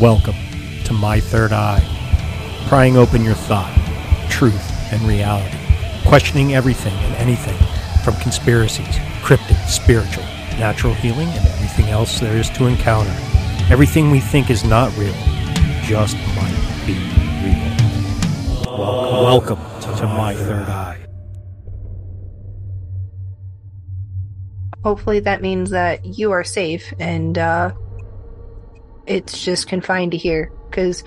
[0.00, 0.36] Welcome
[0.84, 1.82] to My Third Eye,
[2.68, 3.74] prying open your thought,
[4.30, 5.58] truth, and reality,
[6.06, 7.56] questioning everything and anything
[8.04, 10.22] from conspiracies, cryptic, spiritual,
[10.56, 13.10] natural healing, and everything else there is to encounter.
[13.70, 15.12] Everything we think is not real
[15.82, 16.94] just might be
[17.42, 18.78] real.
[18.78, 21.04] Welcome, welcome to My Third Eye.
[24.84, 27.72] Hopefully that means that you are safe and uh,
[29.08, 30.52] it's just confined to here.
[30.70, 31.02] Because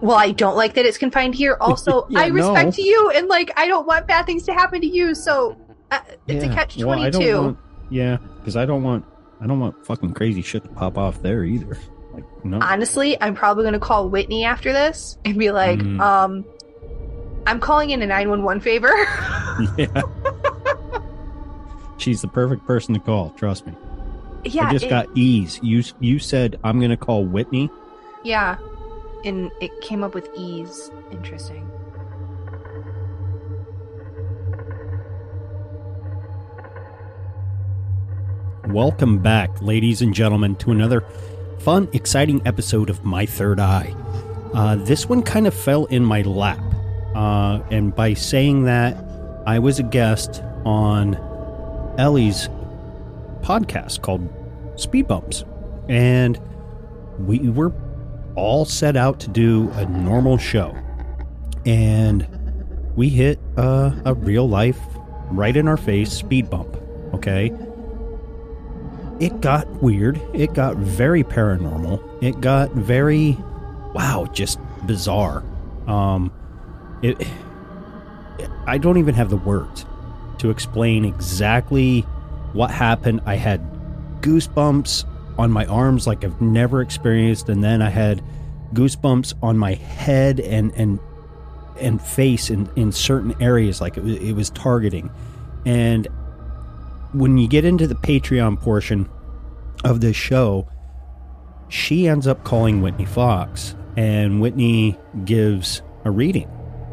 [0.00, 1.56] well, I don't like that it's confined here.
[1.60, 2.84] Also, Yeah, I respect no.
[2.84, 5.14] you, and like I don't want bad things to happen to you.
[5.14, 5.56] So
[5.90, 6.54] uh, it's a Yeah.
[6.54, 7.58] catch Well, I twenty want-
[7.90, 9.04] yeah, because I don't want
[9.40, 11.76] I don't want fucking crazy shit to pop off there either.
[12.14, 12.58] Like no.
[12.60, 16.00] Honestly, I'm probably gonna call Whitney after this and be like, Mm.
[16.00, 16.44] um,
[17.46, 18.88] I'm calling in a nine one one favor.
[19.78, 20.02] yeah.
[21.98, 23.30] She's the perfect person to call.
[23.30, 23.74] Trust me.
[24.44, 25.58] Yeah, I just it- got ease.
[25.62, 27.70] You you said I'm gonna call Whitney.
[28.24, 28.56] yeah,
[29.24, 30.90] and it came up with ease.
[31.10, 31.68] Interesting.
[38.68, 41.00] Welcome back, ladies and gentlemen, to another
[41.58, 43.94] fun, exciting episode of My Third Eye.
[44.54, 46.60] Uh, this one kind of fell in my lap.
[47.14, 48.96] Uh, and by saying that,
[49.46, 51.14] I was a guest on
[51.98, 52.48] Ellie's
[53.42, 54.28] podcast called
[54.76, 55.44] Speed Bumps.
[55.88, 56.40] And
[57.18, 57.72] we were
[58.36, 60.76] all set out to do a normal show.
[61.66, 62.26] And
[62.96, 64.80] we hit a real life,
[65.30, 66.76] right in our face speed bump.
[67.14, 67.52] Okay
[69.20, 70.20] it got weird.
[70.32, 72.22] It got very paranormal.
[72.22, 73.36] It got very,
[73.94, 75.44] wow, just bizarre.
[75.86, 76.32] Um,
[77.02, 77.24] it.
[78.66, 79.84] I don't even have the words
[80.38, 82.06] to explain exactly
[82.52, 83.20] what happened.
[83.26, 83.60] I had
[84.20, 85.04] goosebumps
[85.38, 88.22] on my arms like I've never experienced, and then I had
[88.74, 90.98] goosebumps on my head and and
[91.80, 95.10] and face in in certain areas, like it was, it was targeting,
[95.64, 96.06] and
[97.12, 99.08] when you get into the Patreon portion
[99.82, 100.68] of this show,
[101.68, 106.48] she ends up calling Whitney Fox, and Whitney gives a reading,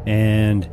[0.06, 0.68] and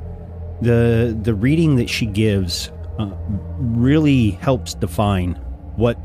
[0.62, 3.12] the the reading that she gives uh,
[3.60, 5.34] really helps define
[5.76, 5.98] what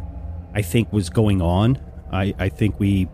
[0.55, 1.81] I think was going on.
[2.13, 3.09] I, I think we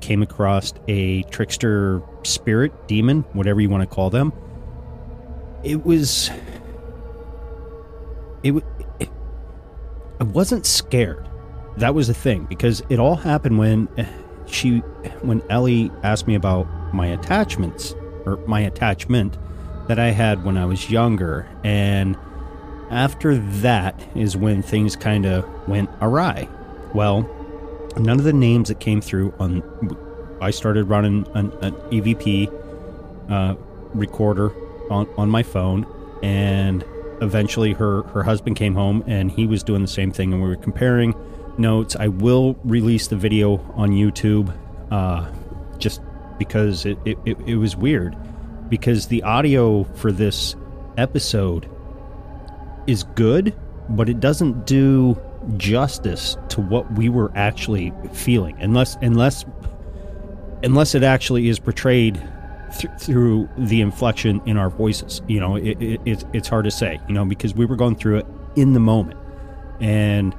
[0.00, 4.32] came across a trickster spirit, demon, whatever you want to call them.
[5.62, 6.30] It was.
[8.42, 8.54] It,
[9.00, 9.08] it
[10.20, 11.28] I wasn't scared.
[11.76, 13.88] That was the thing because it all happened when
[14.46, 14.78] she,
[15.20, 17.94] when Ellie asked me about my attachments
[18.24, 19.36] or my attachment
[19.88, 22.16] that I had when I was younger, and
[22.90, 26.48] after that is when things kind of went awry.
[26.94, 27.28] Well,
[27.96, 29.62] none of the names that came through on,
[30.40, 32.52] I started running an, an EVP
[33.30, 33.54] uh,
[33.94, 34.52] recorder
[34.90, 35.86] on on my phone,
[36.22, 36.84] and
[37.20, 40.48] eventually her her husband came home and he was doing the same thing, and we
[40.48, 41.14] were comparing
[41.58, 41.96] notes.
[41.96, 44.54] I will release the video on YouTube,
[44.90, 45.30] uh,
[45.78, 46.00] just
[46.38, 48.16] because it, it, it, it was weird,
[48.68, 50.54] because the audio for this
[50.96, 51.68] episode
[52.88, 53.54] is good,
[53.90, 55.16] but it doesn't do
[55.56, 59.44] justice to what we were actually feeling, unless unless
[60.64, 62.20] unless it actually is portrayed
[62.76, 65.22] th- through the inflection in our voices.
[65.28, 66.98] You know, it, it, it's it's hard to say.
[67.06, 68.26] You know, because we were going through it
[68.56, 69.18] in the moment,
[69.80, 70.34] and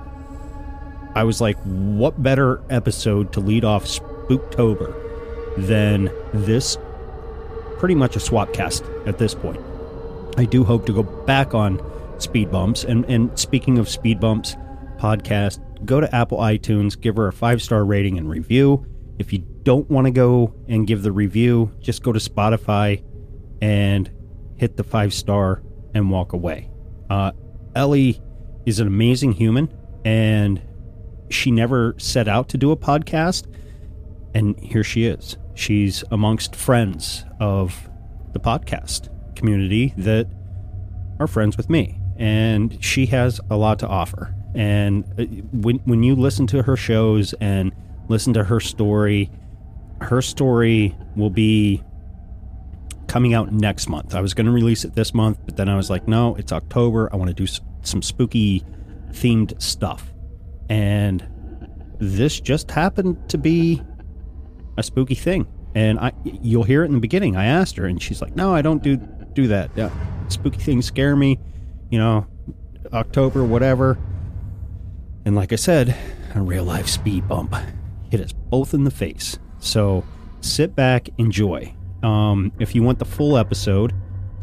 [1.15, 4.93] I was like, what better episode to lead off Spooktober
[5.57, 6.77] than this?
[7.77, 9.61] Pretty much a swap cast at this point.
[10.37, 11.81] I do hope to go back on
[12.21, 12.83] Speed Bumps.
[12.83, 14.55] And, and speaking of Speed Bumps
[14.97, 18.85] podcast, go to Apple iTunes, give her a five star rating and review.
[19.17, 23.03] If you don't want to go and give the review, just go to Spotify
[23.61, 24.09] and
[24.57, 25.63] hit the five star
[25.93, 26.69] and walk away.
[27.09, 27.31] Uh,
[27.75, 28.21] Ellie
[28.65, 29.73] is an amazing human,
[30.05, 30.61] and
[31.29, 33.45] she never set out to do a podcast.
[34.33, 35.37] And here she is.
[35.55, 37.89] She's amongst friends of
[38.33, 40.27] the podcast community that
[41.19, 44.35] are friends with me, and she has a lot to offer.
[44.53, 45.23] And uh,
[45.53, 47.71] when when you listen to her shows and
[48.09, 49.31] listen to her story,
[50.01, 51.81] her story will be
[53.07, 54.13] coming out next month.
[54.13, 56.51] I was going to release it this month, but then I was like, no, it's
[56.51, 57.09] October.
[57.11, 57.47] I want to do
[57.81, 58.63] some spooky
[59.11, 60.13] themed stuff,
[60.69, 61.25] and
[61.99, 63.81] this just happened to be
[64.77, 65.47] a spooky thing.
[65.75, 67.37] And I, you'll hear it in the beginning.
[67.37, 68.97] I asked her, and she's like, "No, I don't do
[69.33, 69.69] do that.
[69.75, 69.91] Yeah,
[70.27, 71.39] spooky things scare me.
[71.89, 72.27] You know,
[72.93, 73.97] October, whatever."
[75.25, 75.95] And like I said,
[76.35, 77.55] a real life speed bump
[78.09, 79.37] hit us both in the face.
[79.59, 80.03] So
[80.41, 81.73] sit back, enjoy.
[82.03, 83.93] Um, if you want the full episode,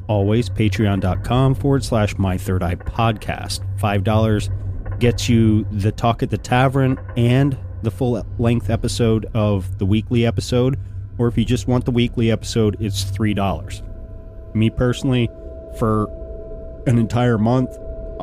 [0.09, 3.61] always patreon.com forward slash my third eye podcast.
[3.81, 4.51] Five dollars
[4.99, 10.27] gets you the talk at the tavern and the full length episode of the weekly
[10.27, 10.79] episode.
[11.19, 13.83] Or if you just want the weekly episode, it's three dollars.
[14.55, 15.29] Me personally,
[15.79, 16.09] for
[16.87, 17.77] an entire month,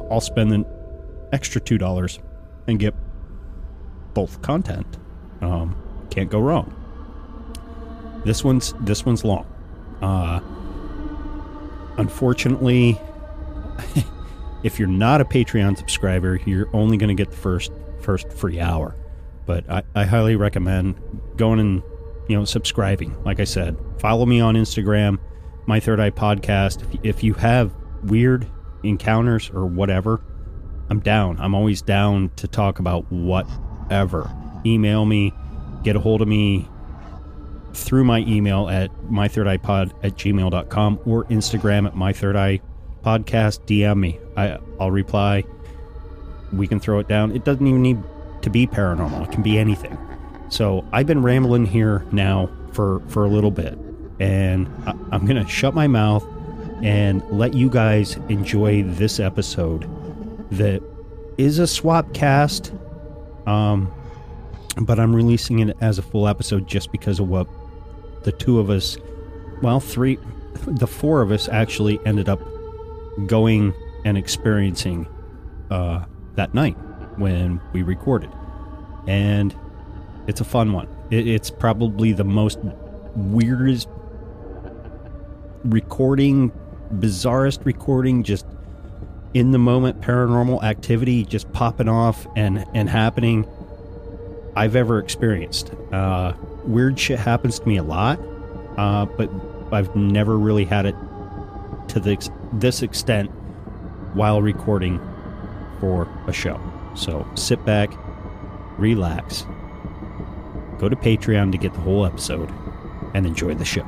[0.10, 0.65] I'll spend an
[1.32, 2.20] extra two dollars
[2.67, 2.93] and get
[4.13, 4.98] both content.
[5.41, 5.75] Um,
[6.10, 6.74] can't go wrong.
[8.25, 9.46] This one's this one's long.
[10.01, 10.39] Uh,
[11.98, 13.00] unfortunately,
[14.63, 18.60] if you're not a Patreon subscriber, you're only going to get the first first free
[18.60, 18.96] hour.
[19.46, 20.96] But I, I highly recommend
[21.36, 21.84] going and
[22.29, 23.22] you know subscribing.
[23.24, 25.20] Like I said, follow me on Instagram,
[25.65, 26.82] my Third Eye Podcast.
[26.93, 27.74] If, if you have
[28.05, 28.48] weird
[28.83, 30.22] encounters or whatever,
[30.89, 31.39] I'm down.
[31.39, 34.29] I'm always down to talk about whatever.
[34.65, 35.33] Email me,
[35.83, 36.67] get a hold of me
[37.74, 42.62] through my email at mythirdeyepod at gmail.com or Instagram at mythirdeye
[43.03, 43.65] podcast.
[43.65, 44.19] DM me.
[44.38, 45.43] I, I'll reply.
[46.51, 47.36] We can throw it down.
[47.36, 48.01] It doesn't even need
[48.43, 49.25] to be paranormal.
[49.25, 49.98] It can be anything.
[50.50, 53.77] So I've been rambling here now for, for a little bit,
[54.19, 56.24] and I, I'm going to shut my mouth
[56.82, 59.88] and let you guys enjoy this episode
[60.51, 60.82] that
[61.38, 62.74] is a swap cast.
[63.46, 63.92] Um,
[64.82, 67.48] but I'm releasing it as a full episode just because of what
[68.24, 68.98] the two of us,
[69.62, 70.18] well, three,
[70.65, 72.42] the four of us actually ended up
[73.27, 73.74] going
[74.06, 75.08] and experiencing
[75.70, 76.75] uh, that night
[77.18, 78.32] when we recorded.
[79.08, 79.56] And
[80.27, 80.88] it's a fun one.
[81.12, 82.60] It, it's probably the most
[83.15, 83.89] weirdest
[85.63, 86.51] recording,
[87.00, 88.45] bizarrest recording, just
[89.33, 93.47] in the moment paranormal activity just popping off and, and happening
[94.55, 95.71] I've ever experienced.
[95.91, 96.33] Uh,
[96.65, 98.19] weird shit happens to me a lot,
[98.77, 99.29] uh, but
[99.71, 100.95] I've never really had it
[101.89, 103.31] to this, this extent
[104.13, 105.00] while recording
[105.79, 106.62] for a show.
[106.95, 107.91] So sit back,
[108.77, 109.45] relax,
[110.77, 112.51] go to Patreon to get the whole episode,
[113.15, 113.88] and enjoy the show.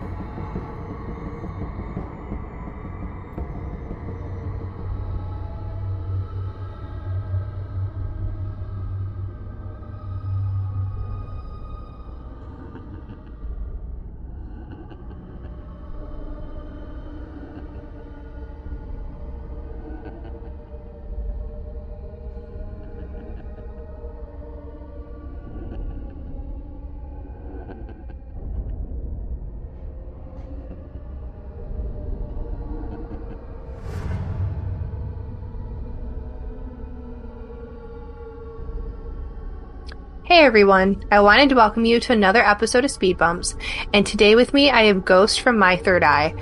[40.36, 43.56] Hey everyone, I wanted to welcome you to another episode of Speed Bumps,
[43.94, 46.36] and today with me I have Ghost from My Third Eye.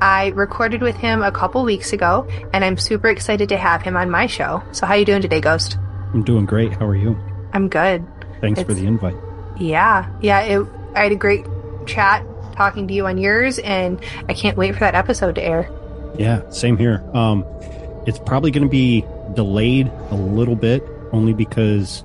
[0.00, 3.98] I recorded with him a couple weeks ago, and I'm super excited to have him
[3.98, 4.62] on my show.
[4.72, 5.76] So how you doing today, Ghost?
[6.14, 6.72] I'm doing great.
[6.72, 7.18] How are you?
[7.52, 8.06] I'm good.
[8.40, 9.16] Thanks for the invite.
[9.58, 11.44] Yeah, yeah, it, I had a great
[11.84, 12.24] chat
[12.56, 15.70] talking to you on yours, and I can't wait for that episode to air.
[16.18, 17.04] Yeah, same here.
[17.12, 17.44] Um,
[18.06, 20.82] it's probably going to be delayed a little bit,
[21.12, 22.04] only because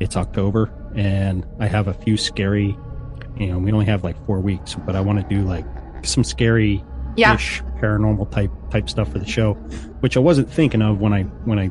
[0.00, 2.76] it's October and I have a few scary.
[3.36, 5.64] You know, we only have like four weeks, but I want to do like
[6.02, 6.82] some scary
[7.16, 7.36] Yeah,
[7.78, 9.54] paranormal type type stuff for the show,
[10.00, 11.70] which I wasn't thinking of when I when I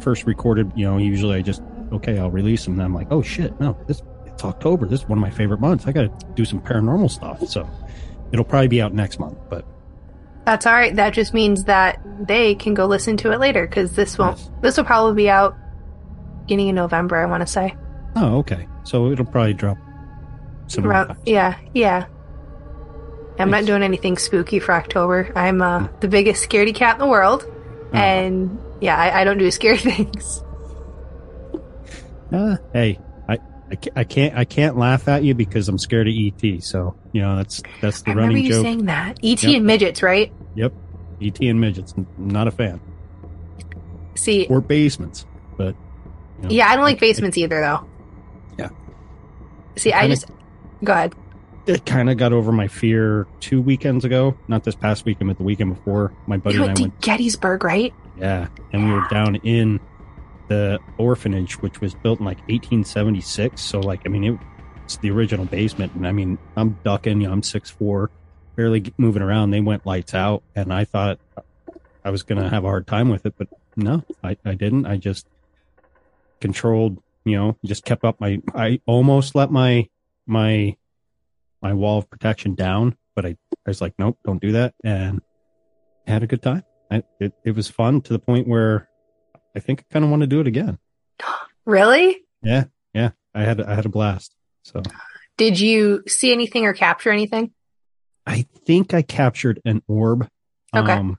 [0.00, 0.72] first recorded.
[0.74, 2.74] You know, usually I just okay, I'll release them.
[2.74, 4.86] And I'm like, oh shit, no, this it's October.
[4.86, 5.86] This is one of my favorite months.
[5.86, 7.46] I got to do some paranormal stuff.
[7.48, 7.68] So
[8.32, 9.64] it'll probably be out next month, but
[10.44, 10.94] that's all right.
[10.94, 14.38] That just means that they can go listen to it later because this won't.
[14.38, 14.50] Yes.
[14.62, 15.56] This will probably be out
[16.46, 17.16] beginning of November.
[17.16, 17.74] I want to say.
[18.14, 19.76] oh okay, so it'll probably drop.
[20.78, 22.06] Around, yeah, yeah.
[23.38, 25.30] I'm not doing anything spooky for October.
[25.36, 27.96] I'm uh, the biggest scaredy cat in the world, Uh-huh.
[27.98, 30.42] and yeah, I, I don't do scary things.
[32.32, 32.98] Uh, hey,
[33.28, 33.34] I,
[33.70, 36.62] I I can't I can't laugh at you because I'm scared of ET.
[36.64, 38.62] So you know that's that's the I remember running you joke.
[38.62, 39.18] saying that.
[39.22, 39.54] ET Yep.
[39.56, 40.32] and midgets, right?
[40.56, 40.72] Yep,
[41.22, 41.94] ET and midgets.
[41.96, 42.80] n- Not a fan.
[44.16, 45.26] See, Or basements,
[45.56, 45.76] but
[46.38, 47.86] you know, yeah, I don't like basements either, though.
[48.58, 48.68] Yeah.
[49.76, 50.30] See, I Kinda- just
[50.84, 51.14] go ahead.
[51.66, 54.36] It kind of got over my fear two weekends ago.
[54.46, 56.12] Not this past weekend, but the weekend before.
[56.28, 57.06] My buddy You and I went to.
[57.06, 57.92] Gettysburg, right?
[58.18, 59.80] Yeah, and we were down in
[60.48, 63.60] the orphanage, which was built in like 1876.
[63.60, 64.38] So like, I mean, it,
[64.84, 67.20] it's the original basement, and I mean, I'm ducking.
[67.20, 68.10] You know, I'm six four,
[68.54, 69.50] barely moving around.
[69.50, 71.18] They went lights out, and I thought
[72.04, 74.86] I was gonna have a hard time with it, but no, I, I didn't.
[74.86, 75.26] I just
[76.40, 77.02] controlled.
[77.24, 78.40] You know, just kept up my.
[78.54, 79.88] I almost let my
[80.26, 80.76] my
[81.60, 85.20] my wall of protection down, but I I was like, nope, don't do that, and
[86.06, 86.62] had a good time.
[86.90, 88.88] I, it, it was fun to the point where
[89.56, 90.78] I think I kind of want to do it again.
[91.64, 92.18] Really?
[92.44, 93.10] Yeah, yeah.
[93.34, 94.36] I had I had a blast.
[94.62, 94.84] So
[95.36, 97.50] Did you see anything or capture anything?
[98.24, 100.28] I think I captured an orb.
[100.72, 100.92] Okay.
[100.92, 101.18] Um,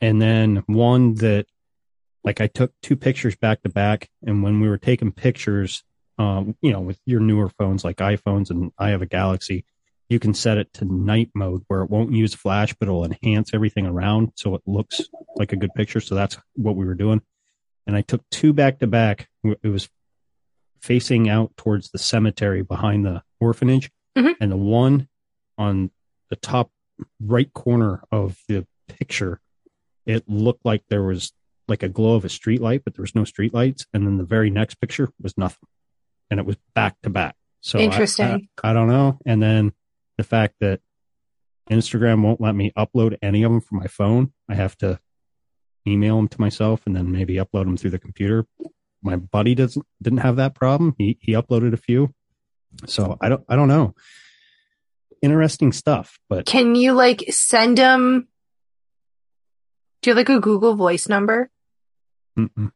[0.00, 1.48] and then one that,
[2.24, 5.82] like, I took two pictures back to back, and when we were taking pictures,
[6.18, 9.64] um, you know, with your newer phones like iPhones, and I have a Galaxy,
[10.10, 13.54] you can set it to night mode where it won't use flash, but it'll enhance
[13.54, 15.02] everything around so it looks
[15.36, 16.00] like a good picture.
[16.00, 17.22] So that's what we were doing.
[17.86, 19.28] And I took two back to back.
[19.44, 19.88] It was
[20.80, 23.90] facing out towards the cemetery behind the orphanage.
[24.16, 24.34] Mhm.
[24.40, 25.08] And the one
[25.56, 25.90] on
[26.28, 26.72] the top
[27.20, 29.40] right corner of the picture,
[30.06, 31.32] it looked like there was
[31.70, 33.86] like a glow of a street light, but there was no street lights.
[33.94, 35.68] And then the very next picture was nothing.
[36.30, 37.36] And it was back to back.
[37.60, 38.48] So I- Interesting.
[38.62, 39.18] I, I don't know.
[39.24, 39.72] And then
[40.18, 40.80] the fact that
[41.70, 44.32] Instagram won't let me upload any of them from my phone.
[44.48, 44.98] I have to
[45.86, 48.46] email them to myself and then maybe upload them through the computer.
[49.02, 50.94] My buddy doesn't didn't have that problem.
[50.98, 52.12] He he uploaded a few.
[52.86, 53.94] So I don't I don't know.
[55.22, 58.26] Interesting stuff, but Can you like send them?
[60.02, 61.50] Do you have like a Google Voice number?
[62.38, 62.72] Mm-mm.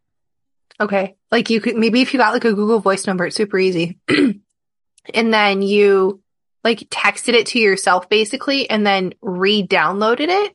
[0.80, 1.16] Okay.
[1.30, 3.99] Like you could, maybe if you got like a Google Voice number, it's super easy.
[4.08, 6.23] and then you
[6.62, 10.54] like texted it to yourself basically and then re-downloaded it.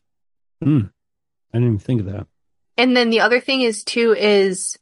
[0.61, 0.79] Hmm.
[1.53, 2.27] I didn't even think of that.
[2.77, 4.77] And then the other thing is too is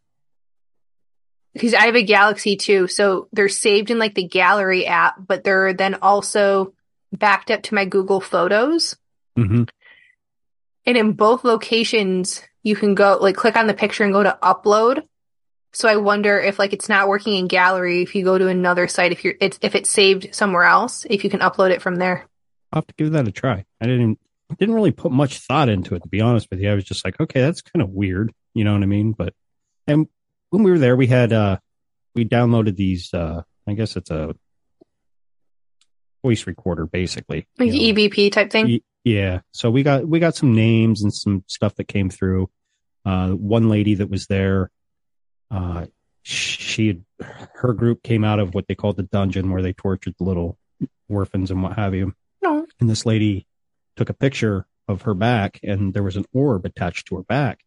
[1.54, 5.44] because I have a Galaxy too, so they're saved in like the gallery app, but
[5.44, 6.74] they're then also
[7.12, 8.96] backed up to my Google Photos.
[9.36, 9.64] hmm
[10.86, 14.38] And in both locations, you can go like click on the picture and go to
[14.44, 15.04] upload.
[15.74, 18.88] So I wonder if like it's not working in gallery, if you go to another
[18.88, 21.96] site, if you're it's if it's saved somewhere else, if you can upload it from
[21.96, 22.28] there.
[22.74, 23.64] I'll have to give that a try.
[23.82, 24.20] I didn't
[24.60, 26.72] didn't really put much thought into it to be honest with you.
[26.72, 28.34] I was just like, okay, that's kind of weird.
[28.54, 29.12] You know what I mean?
[29.14, 29.34] But
[29.88, 30.08] and
[30.50, 31.58] when we were there, we had uh
[32.16, 34.36] we downloaded these uh I guess it's a
[36.24, 37.48] voice recorder basically.
[37.60, 38.00] Like you know.
[38.02, 38.66] EVP type thing.
[38.66, 39.42] Y- Yeah.
[39.52, 42.50] So we got we got some names and some stuff that came through.
[43.08, 44.70] Uh, one lady that was there,
[45.50, 45.86] uh,
[46.24, 47.04] she had,
[47.56, 50.58] her group came out of what they called the dungeon where they tortured the little
[51.08, 52.14] orphans and what have you.
[52.42, 52.66] No.
[52.82, 53.48] And this lady
[53.96, 57.62] took a picture of her back, and there was an orb attached to her back.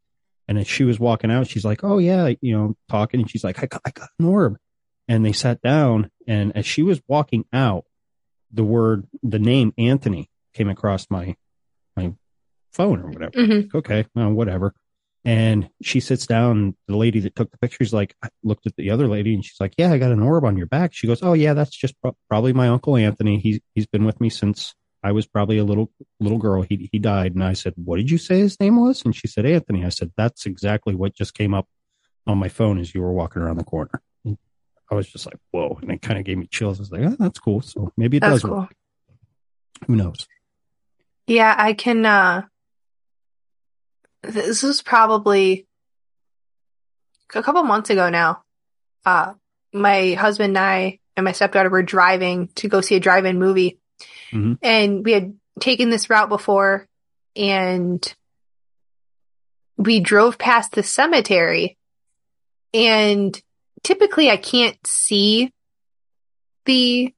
[0.47, 3.45] And as she was walking out, she's like, "Oh yeah," you know, talking, and she's
[3.45, 4.59] like, "I got, I got an orb."
[5.09, 7.85] And they sat down, and as she was walking out,
[8.53, 11.37] the word, the name Anthony came across my
[11.97, 12.13] my
[12.73, 13.33] phone or whatever.
[13.39, 13.75] Mhm.
[13.75, 14.75] Okay, well, whatever.
[15.25, 16.77] And she sits down.
[16.89, 19.61] The lady that took the pictures like I looked at the other lady, and she's
[19.61, 22.01] like, "Yeah, I got an orb on your back." She goes, "Oh yeah, that's just
[22.01, 23.39] pro- probably my uncle Anthony.
[23.39, 26.63] He's he's been with me since I was probably a little little girl.
[26.63, 29.29] He he died." And I said, "What did you say his name was?" And she
[29.29, 31.69] said, "Anthony." I said, "That's exactly what just came up
[32.27, 34.39] on my phone as you were walking around the corner." And
[34.91, 36.79] I was just like, "Whoa!" And it kind of gave me chills.
[36.79, 38.61] I was like, oh, "That's cool." So maybe it That's does cool.
[38.61, 38.75] work.
[39.87, 40.27] Who knows?
[41.27, 42.47] Yeah, I can uh
[44.23, 45.67] this was probably
[47.35, 48.43] a couple months ago now.
[49.05, 49.35] Uh
[49.73, 53.79] my husband and I and my stepdaughter were driving to go see a drive-in movie.
[54.33, 54.59] Mhm.
[54.63, 56.89] And we had taken this route before
[57.37, 58.15] and
[59.77, 61.79] we drove past the cemetery
[62.75, 63.41] and
[63.83, 65.53] typically I can't see
[66.67, 67.15] the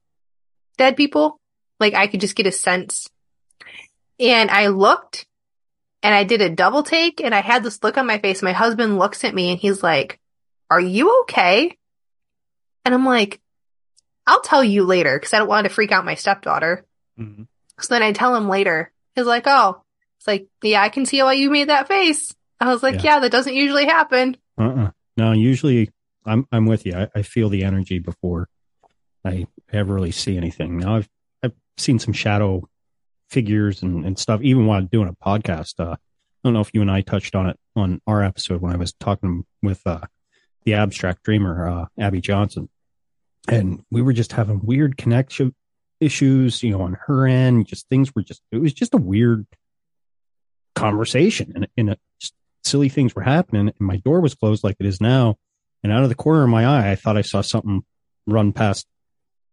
[0.77, 1.39] dead people.
[1.79, 3.09] Like I could just get a sense.
[4.19, 5.25] And I looked
[6.03, 8.41] and I did a double take and I had this look on my face.
[8.43, 10.19] My husband looks at me and he's like,
[10.69, 11.77] Are you okay?
[12.85, 13.39] And I'm like,
[14.27, 16.85] I'll tell you later because I don't want to freak out my stepdaughter.
[17.19, 17.47] Mhm.
[17.79, 18.91] So then I tell him later.
[19.15, 19.81] He's like, Oh,
[20.19, 22.33] it's like, yeah, I can see why you made that face.
[22.59, 23.15] I was like, Yeah.
[23.15, 24.37] yeah, that doesn't usually happen.
[24.57, 24.91] Uh-uh.
[25.17, 25.89] No, usually
[26.25, 26.93] I'm I'm with you.
[26.95, 28.47] I, I feel the energy before
[29.25, 30.77] I ever really see anything.
[30.77, 31.09] Now I've
[31.43, 32.67] I've seen some shadow
[33.33, 35.79] figures and, and stuff, even while doing a podcast.
[35.79, 35.97] Uh, I
[36.43, 38.93] don't know if you and I touched on it on our episode when I was
[38.93, 40.01] talking with uh,
[40.63, 42.69] the abstract dreamer, uh, Abby Johnson.
[43.47, 45.53] And we were just having weird connection
[45.99, 47.67] issues, you know, on her end.
[47.67, 49.45] Just things were just it was just a weird
[50.75, 51.99] conversation and, and it,
[52.63, 55.35] silly things were happening and my door was closed like it is now
[55.83, 57.83] and out of the corner of my eye i thought i saw something
[58.25, 58.87] run past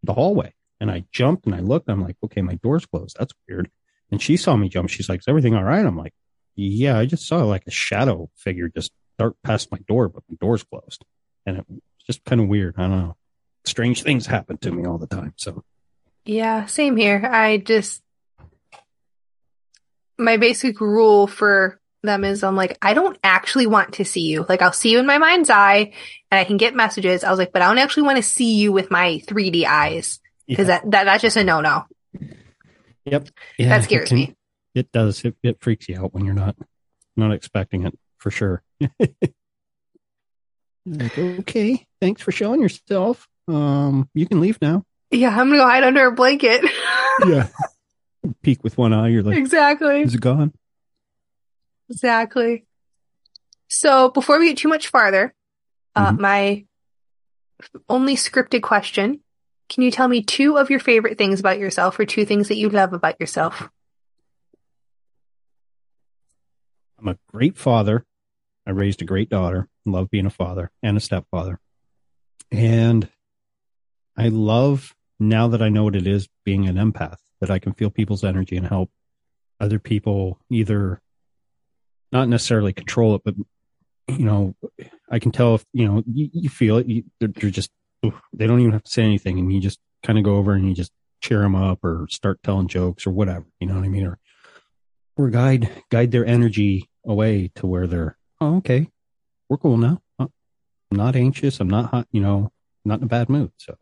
[0.03, 3.17] the hallway and i jumped and i looked i'm like okay my door's closed.
[3.19, 3.71] That's weird.
[4.13, 4.91] And she saw me jump.
[4.91, 5.85] She's like is everything all right?
[5.85, 6.15] I'm like
[6.57, 10.37] yeah i just saw like a shadow figure just dart past my door but my
[10.41, 11.05] door's closed.
[11.47, 12.75] And it was just kind of weird.
[12.77, 13.17] I don't know.
[13.65, 15.65] Strange things happen to me all the time so.
[16.25, 17.29] Yeah, same here.
[17.31, 18.03] I just,
[20.19, 24.45] my basic rule for them is I'm like, I don't actually want to see you.
[24.49, 25.93] Like, I'll see you in my mind's eye
[26.31, 27.25] and I can get messages.
[27.25, 30.21] I was like, but I don't actually want to see you with my 3D eyes
[30.51, 30.81] because yeah.
[30.81, 31.85] that, that, that's just a no no.
[33.05, 34.35] yep yeah, That it scares can- me.
[34.75, 36.57] it does it, it freaks you out when you're not
[37.17, 38.63] not expecting it for sure
[40.87, 45.67] like okay thanks for showing yourself um you can leave now Yeah, I'm gonna go
[45.67, 46.65] hide under a blanket.
[47.27, 47.49] yeah.
[48.43, 49.09] Peek with one eye.
[49.09, 50.03] You're like, exactly.
[50.03, 50.53] is it gone?
[51.89, 52.65] Exactly.
[53.69, 55.35] So before we get too much farther,
[55.97, 56.19] uh, Mhm.
[56.21, 56.65] my
[57.89, 59.21] only scripted question.
[59.71, 62.57] Can you tell me two of your favorite things about yourself or two things that
[62.57, 63.71] you love about yourself?
[66.99, 68.05] I'm a great father.
[68.67, 69.69] I raised a great daughter.
[69.87, 71.61] Love being a father and a stepfather.
[72.51, 73.09] And
[74.17, 77.73] I love now that I know what it is being an empath, that I can
[77.73, 78.91] feel people's energy and help
[79.61, 81.01] other people either
[82.11, 83.37] not necessarily control it, but
[84.09, 84.57] you know,
[85.09, 87.71] I can tell if, you know, you, you feel it, you, they're, they're just,
[88.03, 89.39] they don't even have to say anything.
[89.39, 92.43] And you just kind of go over and you just cheer them up or start
[92.43, 94.07] telling jokes or whatever, you know what I mean?
[94.07, 94.19] Or,
[95.17, 98.89] or guide, guide their energy away to where they're, oh, okay,
[99.49, 100.01] we're cool now.
[100.19, 100.27] Uh,
[100.91, 101.61] I'm not anxious.
[101.61, 102.51] I'm not hot, you know,
[102.85, 103.53] not in a bad mood.
[103.59, 103.77] So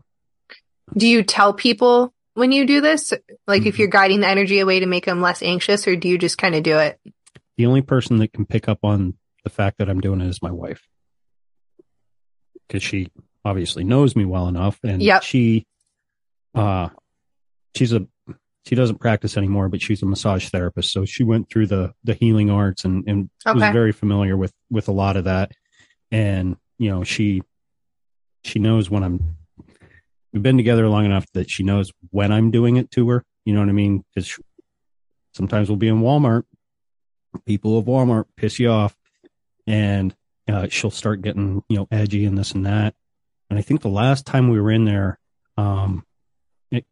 [0.96, 3.12] Do you tell people when you do this?
[3.46, 3.78] Like if Mhm.
[3.78, 6.54] you're guiding the energy away to make them less anxious or do you just kind
[6.54, 6.98] of do it?
[7.57, 10.40] the only person that can pick up on the fact that I'm doing it is
[10.40, 10.87] my wife.
[12.68, 13.09] Cause she
[13.44, 15.22] obviously knows me well enough and Yep.
[15.22, 15.66] she,
[16.55, 16.88] uh,
[17.74, 18.07] she's a,
[18.66, 20.92] she doesn't practice anymore, but she's a massage therapist.
[20.92, 24.88] So she went through the, the healing arts and, and was very familiar with, with
[24.88, 25.53] a lot of that.
[26.11, 27.42] And, you know, she,
[28.44, 29.37] she knows when I'm,
[30.33, 33.24] we've been together long enough that she knows when I'm doing it to her.
[33.44, 34.05] You know what I mean?
[34.14, 34.38] Cause
[35.33, 36.44] sometimes we'll be in Walmart
[37.46, 38.96] people of Walmart piss you off
[39.66, 40.14] and
[40.48, 42.94] uh, she'll start getting, you know, edgy and this and that.
[43.50, 45.18] And I think the last time we were in there,
[45.56, 46.04] um,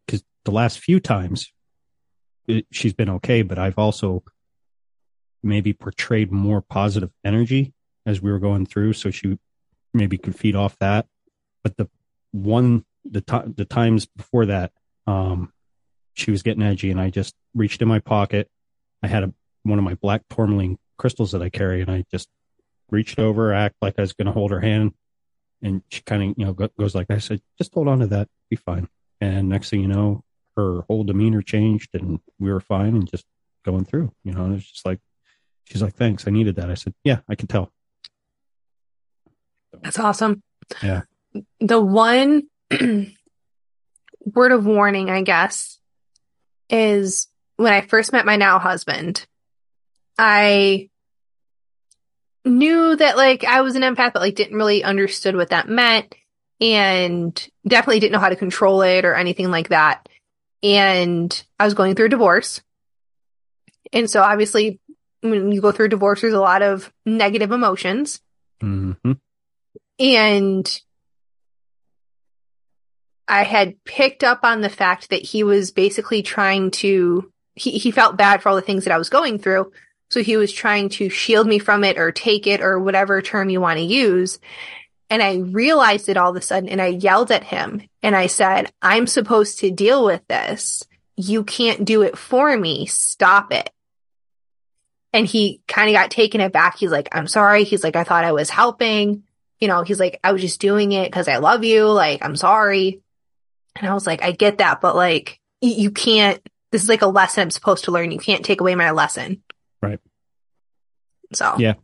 [0.08, 1.52] cause the last few times
[2.48, 4.22] it, she's been okay, but I've also
[5.42, 8.94] maybe portrayed more positive energy as we were going through.
[8.94, 9.38] So she
[9.92, 11.06] maybe could feed off that.
[11.62, 11.88] But the
[12.32, 14.72] one, the time, the times before that,
[15.06, 15.52] um,
[16.14, 18.48] she was getting edgy and I just reached in my pocket.
[19.02, 22.28] I had a, one of my black tourmaline crystals that I carry, and I just
[22.90, 24.92] reached over, act like I was going to hold her hand,
[25.66, 27.08] and she kind of, you know, go, goes like.
[27.10, 28.88] I said, just hold on to that, be fine.
[29.20, 30.22] And next thing you know,
[30.56, 33.24] her whole demeanor changed, and we were fine, and just
[33.64, 34.44] going through, you know.
[34.44, 35.00] And it's just like,
[35.64, 36.70] she's like, thanks, I needed that.
[36.70, 37.72] I said, yeah, I can tell.
[39.82, 40.42] That's awesome.
[40.82, 41.02] Yeah.
[41.60, 42.44] The one
[44.24, 45.78] word of warning, I guess,
[46.70, 47.26] is
[47.56, 49.26] when I first met my now husband,
[50.16, 50.90] I
[52.46, 56.14] knew that like I was an empath, but like didn't really understood what that meant
[56.60, 60.08] and definitely didn't know how to control it or anything like that.
[60.62, 62.62] And I was going through a divorce.
[63.92, 64.80] And so obviously
[65.20, 68.20] when you go through a divorce, there's a lot of negative emotions.
[68.62, 69.12] Mm-hmm.
[69.98, 70.80] And
[73.28, 77.90] I had picked up on the fact that he was basically trying to, he, he
[77.90, 79.72] felt bad for all the things that I was going through.
[80.08, 83.50] So he was trying to shield me from it or take it or whatever term
[83.50, 84.38] you want to use.
[85.10, 88.26] And I realized it all of a sudden and I yelled at him and I
[88.26, 90.84] said, I'm supposed to deal with this.
[91.16, 92.86] You can't do it for me.
[92.86, 93.70] Stop it.
[95.12, 96.76] And he kind of got taken aback.
[96.76, 97.64] He's like, I'm sorry.
[97.64, 99.22] He's like, I thought I was helping.
[99.60, 101.86] You know, he's like, I was just doing it because I love you.
[101.86, 103.00] Like, I'm sorry.
[103.76, 106.40] And I was like, I get that, but like, you can't,
[106.70, 108.10] this is like a lesson I'm supposed to learn.
[108.10, 109.42] You can't take away my lesson.
[109.82, 110.00] Right.
[111.32, 111.74] So, Yeah.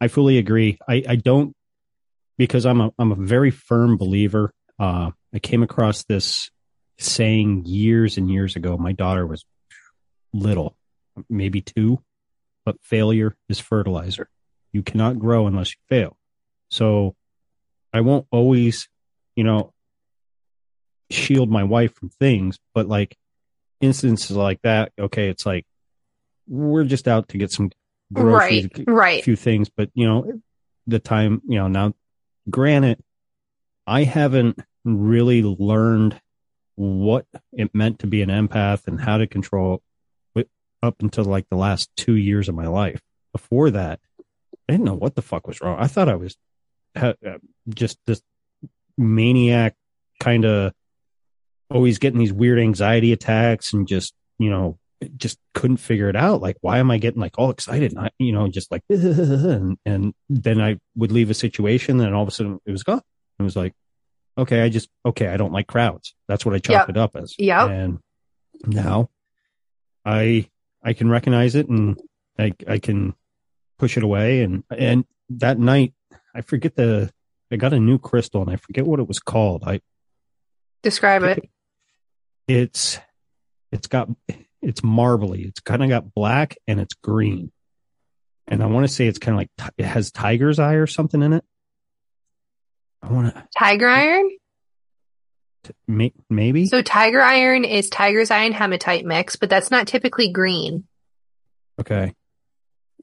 [0.00, 0.78] I fully agree.
[0.88, 1.54] I, I don't
[2.36, 4.52] because I'm a I'm a very firm believer.
[4.78, 6.50] Uh, I came across this
[6.98, 8.76] saying years and years ago.
[8.76, 9.44] My daughter was
[10.32, 10.76] little,
[11.28, 12.02] maybe two,
[12.64, 14.28] but failure is fertilizer.
[14.72, 16.16] You cannot grow unless you fail.
[16.70, 17.14] So
[17.92, 18.88] I won't always,
[19.36, 19.72] you know,
[21.10, 23.16] shield my wife from things, but like
[23.80, 25.64] instances like that, okay, it's like
[26.46, 27.70] we're just out to get some
[28.12, 29.20] groceries, right, right.
[29.20, 30.40] a few things, but you know,
[30.86, 31.94] the time, you know, now
[32.48, 33.02] granted,
[33.86, 36.20] I haven't really learned
[36.76, 39.82] what it meant to be an empath and how to control
[40.34, 40.48] it
[40.82, 43.00] up until like the last two years of my life.
[43.32, 44.00] Before that,
[44.68, 45.78] I didn't know what the fuck was wrong.
[45.78, 46.36] I thought I was
[46.96, 47.14] uh,
[47.68, 48.22] just this
[48.96, 49.74] maniac
[50.20, 50.72] kind of
[51.70, 54.78] always getting these weird anxiety attacks and just, you know,
[55.16, 56.40] just couldn't figure it out.
[56.40, 57.92] Like, why am I getting like all excited?
[57.92, 62.14] And I, you know, just like, and, and then I would leave a situation and
[62.14, 63.02] all of a sudden it was gone.
[63.38, 63.72] It was like,
[64.38, 66.14] okay, I just, okay, I don't like crowds.
[66.28, 66.96] That's what I chalked Yep.
[66.96, 67.34] it up as.
[67.38, 67.66] Yeah.
[67.66, 67.98] And
[68.66, 69.10] now
[70.04, 70.48] I,
[70.82, 72.00] I can recognize it and
[72.38, 73.14] I, I can
[73.78, 74.42] push it away.
[74.42, 75.94] And, and that night,
[76.34, 77.10] I forget the,
[77.50, 79.64] I got a new crystal and I forget what it was called.
[79.66, 79.80] I,
[80.82, 81.48] Describe it.
[82.46, 82.98] it's
[83.72, 84.08] it's got
[84.64, 85.42] it's marbly.
[85.42, 87.52] It's kind of got black and it's green.
[88.46, 91.22] And I want to say it's kind of like it has tiger's eye or something
[91.22, 91.44] in it.
[93.02, 94.30] I want to Tiger iron?
[95.86, 100.30] may, maybe So tiger iron is tiger's eye and hematite mix, but that's not typically
[100.30, 100.84] green.
[101.80, 102.14] okay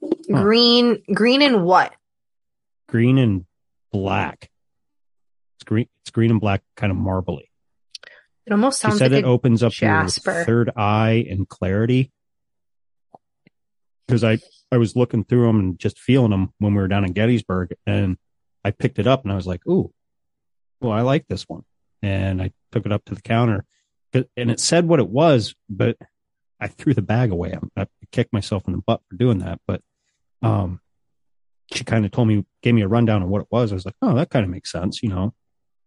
[0.01, 0.41] Huh.
[0.41, 1.93] Green, green and what?
[2.87, 3.45] green and
[3.91, 4.49] black.
[5.57, 5.87] It's green.
[6.01, 7.50] It's green and black, kind of marbly.
[8.45, 10.31] It almost She sounds said like it opens up jasper.
[10.33, 12.11] your third eye and clarity.
[14.07, 14.39] Because I
[14.71, 17.73] I was looking through them and just feeling them when we were down in Gettysburg,
[17.85, 18.17] and
[18.63, 19.93] I picked it up and I was like, "Ooh,
[20.79, 21.63] well, I like this one."
[22.01, 23.65] And I took it up to the counter,
[24.13, 25.97] and it said what it was, but
[26.59, 27.53] I threw the bag away.
[27.77, 29.81] I, I kicked myself in the butt for doing that, but
[30.41, 30.79] um,
[31.73, 33.71] she kind of told me, gave me a rundown of what it was.
[33.71, 35.33] I was like, "Oh, that kind of makes sense," you know.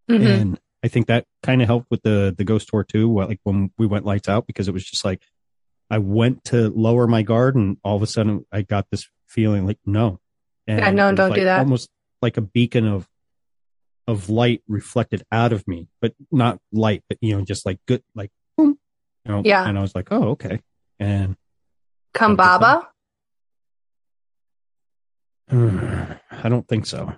[0.09, 0.27] Mhm.
[0.41, 3.09] And I think that kind of helped with the the ghost tour too.
[3.09, 5.23] What, like when we went lights out, because it was just like
[5.89, 9.67] I went to lower my guard, and all of a sudden I got this feeling
[9.67, 10.21] like no,
[10.67, 11.61] and Yeah, no, don't like do that.
[11.61, 11.89] Almost
[12.21, 13.09] like a beacon of
[14.07, 18.03] of light reflected out of me, but not light, but you know, just like good,
[18.15, 18.79] like boom,
[19.25, 19.41] you know.
[19.43, 19.67] Yeah.
[19.67, 20.61] And I was like, oh, okay,
[21.01, 21.35] and
[22.13, 22.89] Kambaba?
[25.51, 27.15] I don't think so.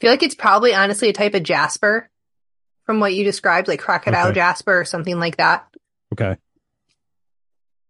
[0.00, 2.08] Feel like it's probably honestly a type of jasper
[2.84, 4.34] from what you described, like crocodile Okay.
[4.36, 5.66] jasper or something like that.
[6.12, 6.36] Okay.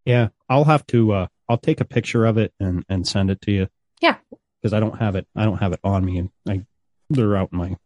[0.05, 1.13] Yeah, I'll have to.
[1.13, 3.69] uh I'll take a picture of it and and send it to you.
[4.03, 4.17] Yeah.
[4.61, 5.27] Because I don't have it.
[5.37, 6.65] I don't have it on me, and I
[7.11, 7.77] they're out in my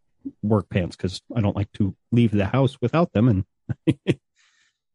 [0.43, 3.45] work pants because I don't like to leave the house without them, and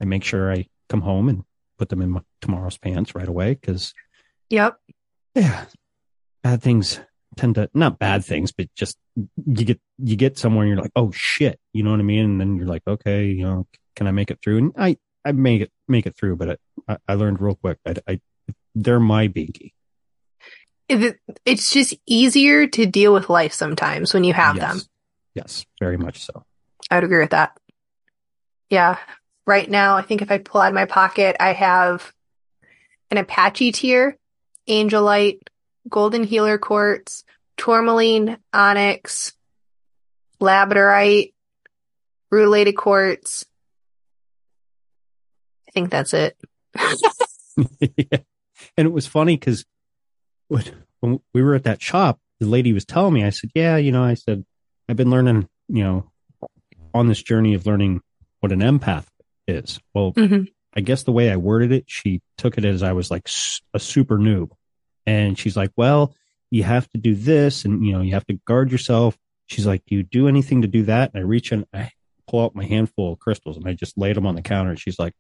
[0.01, 1.43] I make sure I come home and
[1.77, 3.53] put them in my tomorrow's pants right away.
[3.53, 3.93] Because
[4.49, 4.77] Yep.
[5.35, 5.65] yeah,
[6.43, 6.99] bad things
[7.37, 10.91] tend to not bad things, but just you get you get somewhere and you're like,
[10.95, 12.25] oh shit, you know what I mean?
[12.25, 14.57] And then you're like, okay, you know, can I make it through?
[14.57, 17.79] And I I make it make it through, but I, I, learned real quick.
[17.85, 18.19] I, I
[18.75, 19.73] they're my binky.
[20.89, 24.65] It's just easier to deal with life sometimes when you have yes.
[24.65, 24.81] them.
[25.33, 26.45] Yes, very much so.
[26.89, 27.57] I would agree with that.
[28.69, 28.97] Yeah.
[29.45, 32.13] Right now, I think if I pull out of my pocket, I have
[33.11, 34.17] an Apache tear,
[34.67, 35.41] Angelite,
[35.89, 37.23] Golden Healer Quartz,
[37.57, 39.33] Tourmaline, Onyx,
[40.39, 41.33] Labradorite,
[42.31, 43.45] Rutilated Quartz.
[45.67, 46.37] I think that's it.
[46.75, 48.17] yeah.
[48.75, 49.65] And it was funny because
[50.47, 50.63] when,
[51.33, 54.03] we were at that shop, the lady was telling me, I said, yeah, you know,
[54.03, 54.45] I said,
[54.89, 56.11] I've been learning, you know,
[56.93, 58.01] on this journey of learning
[58.39, 59.05] what an empath
[59.47, 59.79] is.
[59.93, 60.51] Well, Mhm.
[60.75, 63.29] I guess the way I worded it, she took it as I was like
[63.73, 64.51] a super noob.
[65.05, 66.13] And she's like, well,
[66.49, 69.17] you have to do this and, you know, you have to guard yourself.
[69.47, 71.11] She's like, do you do anything to do that?
[71.13, 71.91] And I reach in, I
[72.27, 74.71] pull out my handful of crystals and I just laid them on the counter.
[74.71, 75.13] And she's like,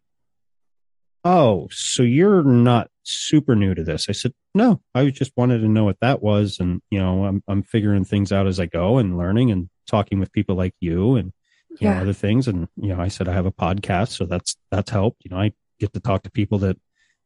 [1.23, 4.07] oh, so you're not super new to this.
[4.09, 6.59] I said, no, I just wanted to know what that was.
[6.59, 10.19] And, you know, I'm, I'm figuring things out as I go and learning and talking
[10.19, 11.33] with people like you and,
[11.79, 12.47] you know, other things.
[12.47, 14.09] And, you know, I said, I have a podcast.
[14.09, 15.23] So that's, that's helped.
[15.25, 16.77] You know, I get to talk to people that,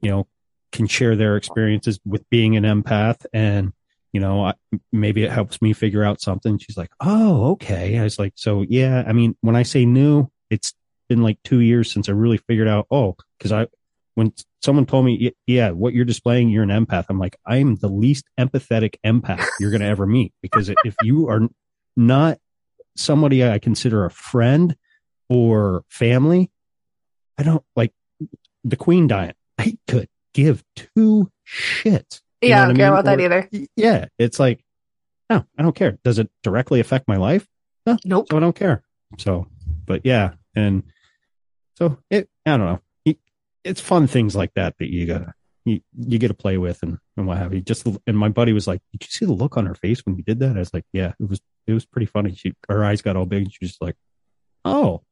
[0.01, 0.27] you know,
[0.71, 3.73] can share their experiences with being an empath and,
[4.13, 4.53] you know, I,
[4.91, 6.57] maybe it helps me figure out something.
[6.57, 7.97] She's like, Oh, okay.
[7.97, 10.73] I was like, so yeah, I mean, when I say new, it's
[11.07, 13.67] been like two years since I really figured out, oh, cause I,
[14.15, 17.05] when someone told me, yeah, what you're displaying, you're an empath.
[17.09, 21.29] I'm like, I'm the least empathetic empath you're going to ever meet because if you
[21.29, 21.47] are
[21.95, 22.37] not
[22.95, 24.75] somebody I consider a friend
[25.29, 26.51] or family,
[27.37, 27.93] I don't like
[28.63, 29.35] the queen diet.
[29.57, 32.21] I could give two shits.
[32.41, 32.99] You yeah, I don't care mean?
[32.99, 33.49] about that either.
[33.75, 34.05] Yeah.
[34.17, 34.63] It's like,
[35.29, 35.97] no, I don't care.
[36.03, 37.47] Does it directly affect my life?
[37.85, 38.27] No, Nope.
[38.31, 38.83] so I don't care.
[39.17, 39.47] So,
[39.85, 40.31] but yeah.
[40.55, 40.83] And
[41.75, 42.65] so it, I don't
[43.05, 43.15] know.
[43.63, 45.33] It's fun things like that that you gotta,
[45.65, 47.61] you, you get to play with and, and what have you.
[47.61, 50.15] Just, and my buddy was like, did you see the look on her face when
[50.17, 50.55] you did that?
[50.55, 52.33] I was like, yeah, it was, it was pretty funny.
[52.33, 53.43] She, her eyes got all big.
[53.43, 53.95] and She was just like,
[54.65, 55.03] oh,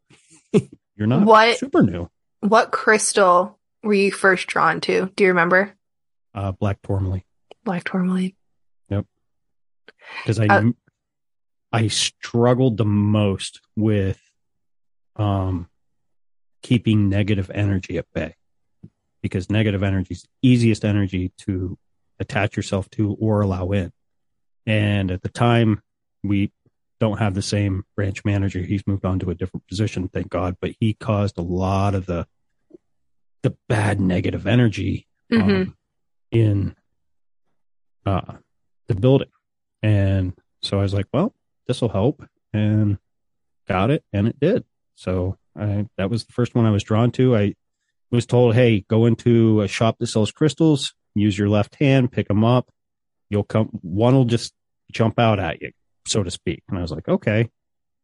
[0.96, 2.10] you're not What- super new.
[2.42, 5.12] What crystal were you first drawn to?
[5.16, 5.76] Do you remember?
[6.34, 7.24] Uh, black tourmaline.
[7.64, 8.34] Black tourmaline.
[8.90, 9.06] Yep.
[10.24, 10.72] Because I Uh,
[11.72, 14.22] I struggled the most with
[15.16, 15.70] um
[16.62, 18.36] keeping negative energy at bay
[19.22, 21.78] because negative energy is the easiest energy to
[22.20, 23.92] attach yourself to or allow in.
[24.66, 25.82] And at the time,
[26.24, 26.52] we
[27.00, 28.60] don't have the same branch manager.
[28.62, 30.58] He's moved on to a different position, thank God.
[30.60, 32.28] But he caused a lot of the
[33.42, 35.42] the bad negative energy Mhm.
[35.68, 35.78] um,
[36.32, 36.76] in
[38.06, 38.36] uh,
[38.88, 39.30] the building.
[39.82, 41.34] And so I was like, well,
[41.68, 42.24] this will help.
[42.54, 42.98] And
[43.70, 44.66] got it, and it did.
[44.96, 47.38] So I, that was the first one I was drawn to.
[47.38, 47.54] I
[48.12, 50.94] was told, "Hey, go into a shop that sells crystals.
[51.16, 52.70] Use your left hand, pick them up.
[53.30, 53.70] You'll come.
[53.82, 54.54] One will just
[54.92, 55.72] jump out at you,
[56.06, 57.50] so to speak." And I was like, "Okay."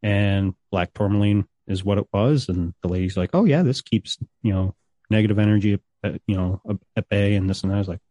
[0.04, 2.48] And black tourmaline is what it was.
[2.48, 4.76] And the lady's like, "Oh yeah, this keeps you know
[5.10, 5.80] negative energy,
[6.28, 6.62] you know,
[6.96, 8.02] at bay and this and that." I was like,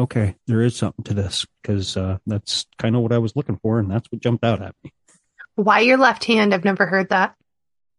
[0.00, 3.58] "Okay, there is something to this because uh, that's kind of what I was looking
[3.58, 4.92] for, and that's what jumped out at me."
[5.56, 6.54] Why your left hand?
[6.54, 7.34] I've never heard that.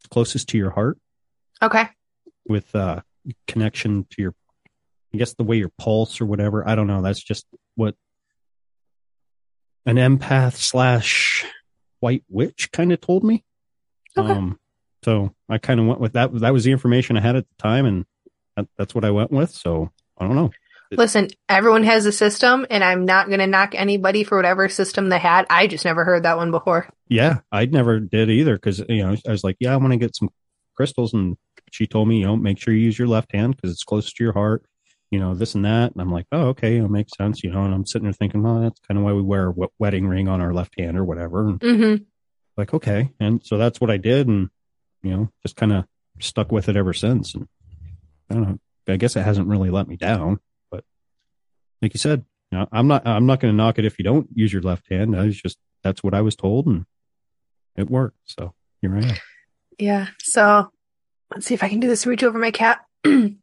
[0.09, 0.97] Closest to your heart
[1.61, 1.87] Okay.
[2.47, 3.01] with uh,
[3.47, 4.33] connection to your,
[5.13, 6.67] I guess the way your pulse or whatever.
[6.67, 7.01] I don't know.
[7.03, 7.95] That's just what
[9.85, 11.45] an empath slash
[11.99, 13.43] white witch kind of told me.
[14.17, 14.31] Okay.
[14.31, 14.59] Um,
[15.03, 16.33] so I kind of went with that.
[16.39, 18.05] That was the information I had at the time, and
[18.57, 19.51] that, that's what I went with.
[19.51, 20.51] So I don't know.
[20.97, 25.09] Listen, everyone has a system, and I'm not going to knock anybody for whatever system
[25.09, 25.45] they had.
[25.49, 26.89] I just never heard that one before.
[27.07, 29.97] Yeah, I never did either because you know I was like, yeah, I want to
[29.97, 30.29] get some
[30.75, 31.37] crystals, and
[31.71, 34.11] she told me, you know, make sure you use your left hand because it's close
[34.11, 34.63] to your heart.
[35.11, 37.43] You know, this and that, and I'm like, oh, okay, it makes sense.
[37.43, 39.53] You know, and I'm sitting there thinking, well, that's kind of why we wear a
[39.79, 41.49] wedding ring on our left hand or whatever.
[41.49, 42.03] And Mm-hmm.
[42.57, 44.49] like, okay, and so that's what I did, and
[45.03, 45.85] you know, just kind of
[46.19, 47.33] stuck with it ever since.
[47.35, 47.47] And
[48.29, 48.59] I don't know.
[48.87, 50.39] I guess it hasn't really let me down,
[51.81, 53.07] like you said, you know, I'm not.
[53.07, 55.15] I'm not going to knock it if you don't use your left hand.
[55.15, 56.85] I was just that's what I was told, and
[57.75, 58.17] it worked.
[58.25, 59.15] So here I am.
[59.79, 60.07] Yeah.
[60.21, 60.71] So
[61.33, 62.79] let's see if I can do this reach over my cat.
[63.03, 63.37] this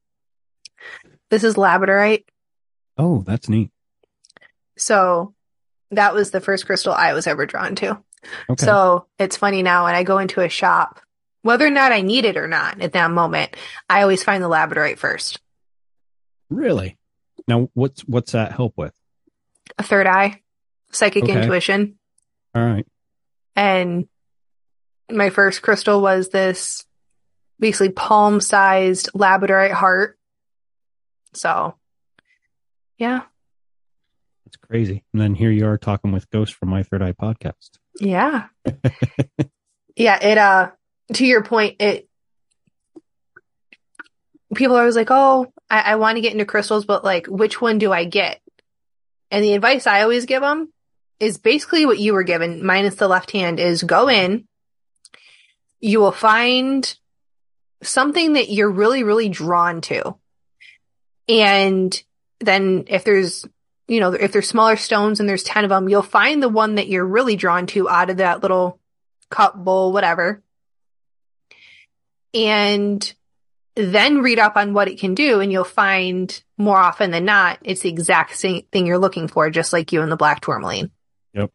[1.31, 2.25] is labradorite.
[2.97, 3.71] Oh, that's neat.
[4.77, 5.35] So
[5.91, 8.03] that was the first crystal I was ever drawn to.
[8.51, 8.65] Okay.
[8.65, 11.01] So it's funny now when I go into a shop,
[11.43, 13.57] whether or not I need it or not at that moment,
[13.89, 15.41] I always find the labradorite first.
[16.51, 16.98] really?
[17.49, 18.95] Now, what's what's that help with?
[19.79, 20.43] A third eye,
[20.93, 21.33] psychic Okay.
[21.43, 21.99] intuition.
[22.55, 22.87] All right.
[23.57, 24.07] And
[25.11, 26.85] my first crystal was this
[27.59, 30.19] basically palm sized labradorite heart.
[31.35, 31.75] So
[32.99, 33.23] yeah.
[34.45, 35.05] That's crazy.
[35.13, 37.71] And then here you are talking with Ghost from My Third Eye podcast.
[38.01, 38.47] Yeah.
[39.97, 40.71] yeah, it uh
[41.15, 42.09] to your point, it
[44.55, 47.61] people are always like, Oh, I, I want to get into crystals, but like which
[47.61, 48.41] one do I get?
[49.31, 50.73] And the advice I always give them
[51.21, 54.47] is basically what you were given, minus the left hand, is go in,
[55.81, 56.97] you will find
[57.83, 60.17] something that you're really, really drawn to.
[61.29, 62.01] And
[62.41, 63.45] then if there's
[63.89, 66.75] you know, if there's smaller stones and there's 10 of them, you'll find the one
[66.75, 68.79] that you're really drawn to out of that little
[69.31, 70.43] cup bowl, whatever.
[72.35, 73.15] And
[73.87, 77.59] then read up on what it can do and you'll find more often than not,
[77.63, 80.91] it's the exact same thing you're looking for, just like you in the black tourmaline.
[81.35, 81.51] Yep.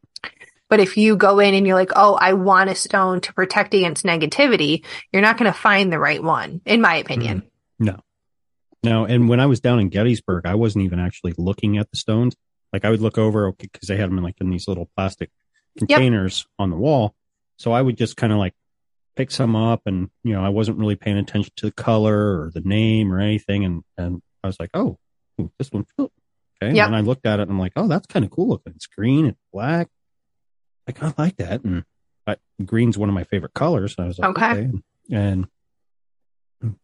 [0.69, 3.73] But if you go in and you're like, oh, I want a stone to protect
[3.73, 7.39] against negativity, you're not going to find the right one, in my opinion.
[7.79, 7.85] Mm-hmm.
[7.85, 7.99] No.
[8.83, 9.05] No.
[9.05, 12.35] And when I was down in Gettysburg, I wasn't even actually looking at the stones.
[12.71, 14.89] Like I would look over, okay, because they had them in like in these little
[14.95, 15.29] plastic
[15.77, 17.13] containers on the wall.
[17.57, 18.55] So I would just kind of like
[19.15, 22.51] pick some up and, you know, I wasn't really paying attention to the color or
[22.53, 23.63] the name or anything.
[23.65, 24.97] And, and I was like, oh,
[25.39, 25.85] ooh, this one.
[25.99, 26.09] oh,
[26.61, 26.75] Okay.
[26.75, 26.87] Yep.
[26.87, 28.73] And I looked at it and I'm like, oh, that's kind of cool looking.
[28.75, 29.89] It's green and black.
[30.87, 31.63] I kind of like that.
[31.63, 31.83] And
[32.25, 33.95] I, green's one of my favorite colors.
[33.97, 34.51] And I was like, Okay.
[34.51, 34.71] okay.
[35.11, 35.47] And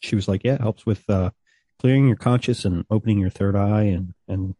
[0.01, 1.29] she was like, yeah, it helps with, uh,
[1.79, 4.55] clearing your conscious and opening your third eye and, and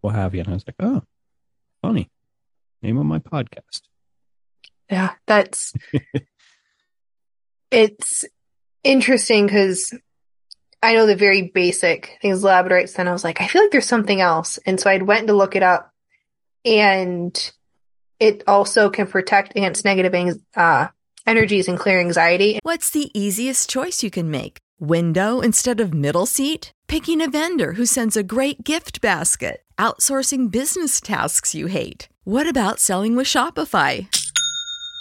[0.00, 0.40] what have you.
[0.40, 1.02] And I was like, oh,
[1.82, 2.10] funny.
[2.82, 3.82] Name of my podcast.
[4.90, 5.74] Yeah, that's
[7.74, 8.24] it's
[8.82, 9.92] interesting because
[10.82, 12.94] I know the very basic things labradorites.
[12.94, 15.32] Then I was like, I feel like there's something else, and so I went to
[15.34, 15.92] look it up,
[16.64, 17.52] and
[18.20, 20.88] it also can protect against negative uh,
[21.26, 22.58] energies and clear anxiety.
[22.62, 24.58] What's the easiest choice you can make?
[24.78, 26.72] Window instead of middle seat?
[26.86, 29.62] Picking a vendor who sends a great gift basket?
[29.78, 32.08] Outsourcing business tasks you hate?
[32.24, 34.06] What about selling with Shopify?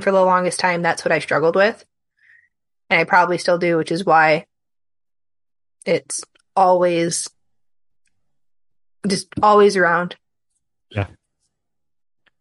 [0.00, 1.84] For the longest time, that's what I struggled with.
[2.90, 4.46] And I probably still do, which is why
[5.84, 6.22] it's
[6.54, 7.28] always
[9.06, 10.16] just always around.
[10.90, 11.06] Yeah.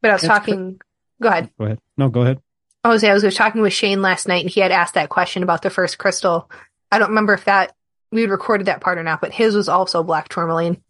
[0.02, 0.80] But I was That's talking,
[1.22, 1.50] go ahead.
[1.58, 1.80] Go ahead.
[1.98, 2.42] No, go ahead.
[2.84, 5.42] I was, I was talking with Shane last night and he had asked that question
[5.42, 6.50] about the first crystal.
[6.92, 7.74] I don't remember if that
[8.12, 10.82] we recorded that part or not, but his was also black tourmaline.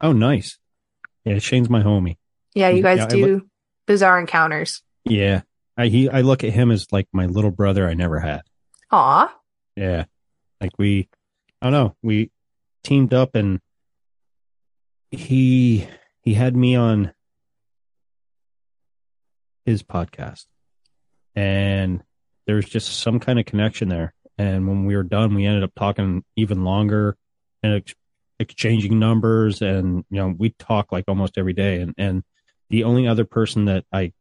[0.00, 0.58] Oh, nice.
[1.24, 2.16] Yeah, Shane's my homie.
[2.54, 3.46] Yeah, you guys Yeah, do
[3.86, 4.82] bizarre encounters.
[5.04, 5.42] Yeah,
[5.76, 8.42] I he I look at him as like my little brother I never had.
[8.90, 9.34] Aw.
[9.76, 10.04] Yeah,
[10.60, 11.08] like we,
[11.60, 12.30] I don't know, we
[12.84, 13.60] teamed up and
[15.10, 15.86] he
[16.20, 17.12] he had me on
[19.64, 20.46] his podcast,
[21.34, 22.02] and
[22.46, 24.14] there was just some kind of connection there.
[24.38, 27.16] And when we were done, we ended up talking even longer
[27.62, 27.94] and ex-
[28.38, 31.80] exchanging numbers, and you know we talk like almost every day.
[31.80, 32.24] And and
[32.68, 34.12] the only other person that I I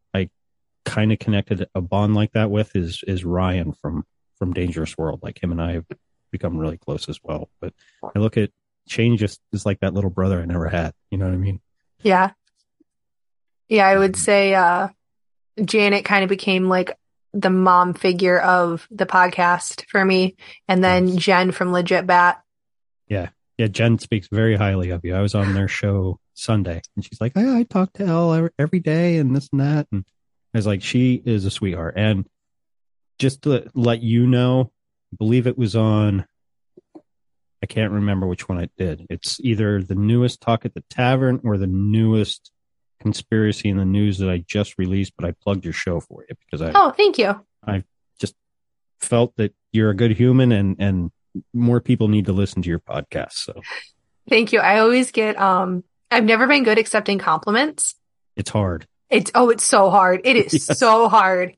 [0.86, 4.06] kind of connected a bond like that with is is Ryan from
[4.36, 5.20] from Dangerous World.
[5.22, 5.86] Like him and I have
[6.32, 7.50] become really close as well.
[7.60, 7.74] But
[8.04, 8.52] I look at
[8.88, 10.94] Shane just is like that little brother I never had.
[11.10, 11.60] You know what I mean?
[12.02, 12.32] Yeah.
[13.70, 14.90] Yeah, I would say uh
[15.64, 16.98] Janet kind of became like
[17.34, 20.36] the mom figure of the podcast for me.
[20.68, 21.18] And then.
[21.18, 22.42] Jen from Legit Bat.
[23.08, 23.30] Yeah.
[23.58, 23.68] Yeah.
[23.68, 25.16] Jen speaks very highly of you.
[25.16, 28.50] I was on their show Sunday and she's like, I, I talk to Elle every,
[28.58, 29.88] every day and this and that.
[29.92, 30.06] And
[30.54, 31.94] I was like, she is a sweetheart.
[31.98, 32.28] And
[33.20, 34.72] just to let you know,
[35.14, 36.26] I believe it was on,
[37.64, 39.06] I can't remember which one I did.
[39.10, 42.52] It's either the newest Talk at the Tavern or the newest
[43.00, 46.36] conspiracy in the news that I just released, but I plugged your show for you
[46.46, 47.40] because I, Oh, thank you.
[47.66, 47.84] I
[48.20, 48.36] just
[49.00, 51.12] felt that you're a good human and and
[51.54, 53.34] more people need to listen to your podcast.
[53.34, 53.62] So
[54.30, 54.60] Thank you.
[54.60, 57.96] I always get um I've never been good accepting compliments.
[58.36, 58.86] it's hard.
[59.12, 60.22] It's oh, it's so hard.
[60.24, 60.80] It is Yes.
[60.80, 61.56] so hard.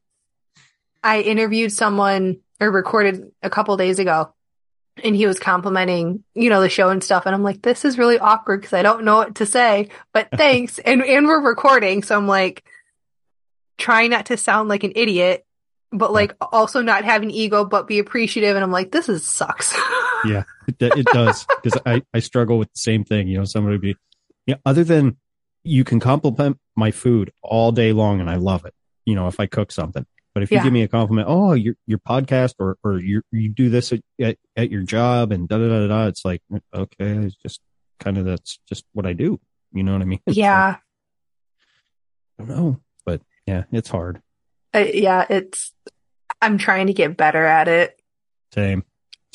[1.03, 4.33] I interviewed someone or recorded a couple days ago
[5.03, 7.25] and he was complimenting, you know, the show and stuff.
[7.25, 10.29] And I'm like, this is really awkward because I don't know what to say, but
[10.35, 10.79] thanks.
[10.79, 12.03] and, and we're recording.
[12.03, 12.63] So I'm like
[13.77, 15.45] trying not to sound like an idiot,
[15.91, 18.55] but like also not have an ego, but be appreciative.
[18.55, 19.75] And I'm like, this is sucks.
[20.25, 23.27] Yeah, it, it does because I I struggle with the same thing.
[23.27, 23.95] You know, somebody would be
[24.45, 24.55] yeah.
[24.65, 25.17] Other than
[25.63, 28.73] you can compliment my food all day long and I love it.
[29.05, 30.05] You know, if I cook something.
[30.33, 30.63] But if you Yeah.
[30.63, 34.01] give me a compliment, oh, your your podcast or or you you do this at,
[34.19, 36.41] at at your job and da da da da, it's like
[36.73, 37.59] okay, it's just
[37.99, 39.39] kind of that's just what I do.
[39.73, 40.19] You know what I mean?
[40.27, 40.77] So, yeah.
[42.39, 44.21] I don't know, but yeah, it's hard.
[44.73, 45.25] Uh, yeah.
[45.29, 45.71] It's,
[46.41, 48.01] I'm trying to get better at it.
[48.53, 48.83] Same,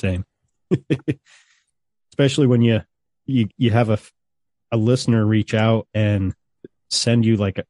[0.01, 0.24] same.
[2.12, 2.81] Especially when you
[3.26, 3.99] you you have a
[4.73, 6.35] a listener reach out and
[6.91, 7.64] send you like a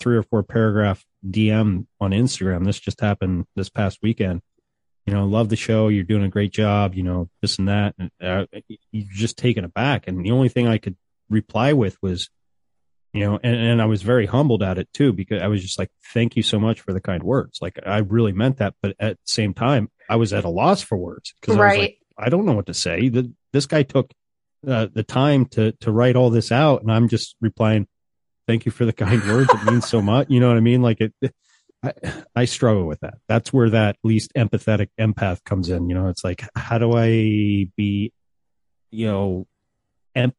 [0.00, 2.64] three or four paragraph DM on Instagram.
[2.64, 4.40] This just happened this past weekend.
[5.06, 5.88] You know, love the show.
[5.88, 6.94] You're doing a great job.
[6.94, 7.94] You know, this and that.
[7.98, 8.46] And, uh,
[8.90, 10.08] you're just taken aback.
[10.08, 10.96] And the only thing I could
[11.28, 12.30] reply with was,
[13.12, 15.78] you know, and, and I was very humbled at it too because I was just
[15.78, 18.96] like, "Thank you so much for the kind words." Like I really meant that, but
[18.98, 21.98] at the same time, I was at a loss for words because I was like,
[22.18, 23.08] I don't know what to say.
[23.08, 24.10] The, this guy took
[24.66, 27.86] uh, the time to to write all this out, and I'm just replying,
[28.46, 29.50] "Thank you for the kind words.
[29.52, 30.82] It means so much." You know what I mean?
[30.82, 31.14] Like it.
[31.84, 31.92] I,
[32.34, 33.14] I struggle with that.
[33.28, 35.88] That's where that least empathetic empath comes in.
[35.88, 38.12] You know, it's like, how do I be,
[38.90, 39.46] you know,
[40.14, 40.32] em-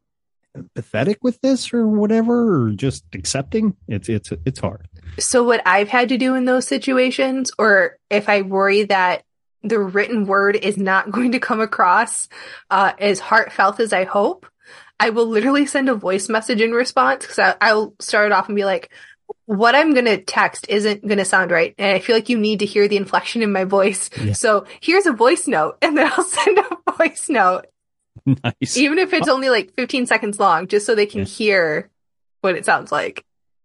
[0.57, 3.76] empathetic with this or whatever, or just accepting?
[3.88, 4.88] It's it's it's hard.
[5.19, 9.23] So what I've had to do in those situations, or if I worry that
[9.66, 12.30] the written word is not going to come across
[12.70, 14.45] uh, as heartfelt as I hope,
[14.99, 18.55] I will literally send a voice message in response because I'll start it off and
[18.55, 18.91] be like,
[19.45, 21.74] what I'm going to text isn't going to sound right.
[21.78, 24.09] And I feel like you need to hear the inflection in my voice.
[24.22, 24.34] Yeah.
[24.34, 27.66] So here's a voice note and then I'll send a voice note.
[28.26, 28.78] Nice.
[28.78, 31.26] Even if it's only like 15 seconds long, just so they can yeah.
[31.26, 31.89] hear
[32.41, 33.24] what it sounds like.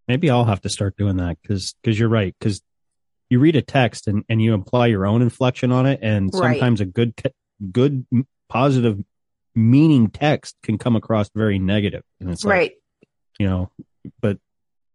[0.09, 2.34] Maybe I'll have to start doing that because, because you're right.
[2.38, 2.61] Because
[3.30, 6.00] you read a text and, and you apply your own inflection on it.
[6.02, 6.88] And sometimes right.
[6.88, 7.14] a good,
[7.72, 8.04] good,
[8.48, 8.98] positive
[9.54, 12.02] meaning text can come across very negative.
[12.20, 12.72] And it's like, right.
[13.38, 13.70] you know,
[14.20, 14.38] but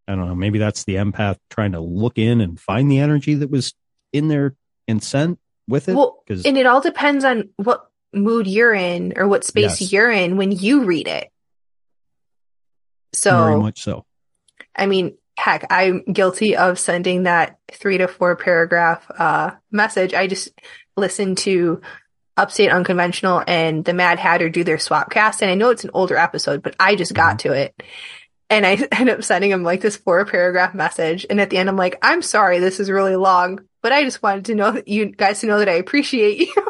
[0.07, 3.35] I don't know, maybe that's the empath trying to look in and find the energy
[3.35, 3.73] that was
[4.11, 4.55] in there
[4.87, 5.95] and sent with it.
[5.95, 9.91] Well, and it all depends on what mood you're in or what space yes.
[9.91, 11.29] you're in when you read it.
[13.13, 14.05] So very much so.
[14.75, 20.13] I mean, heck, I'm guilty of sending that three to four paragraph uh, message.
[20.13, 20.49] I just
[20.95, 21.81] listened to
[22.37, 25.41] Upstate Unconventional and the Mad Hatter do their swap cast.
[25.41, 27.49] And I know it's an older episode, but I just got mm-hmm.
[27.49, 27.83] to it.
[28.49, 31.25] And I end up sending him like this four paragraph message.
[31.29, 34.23] And at the end, I'm like, I'm sorry, this is really long, but I just
[34.23, 36.53] wanted to know that you guys to know that I appreciate you.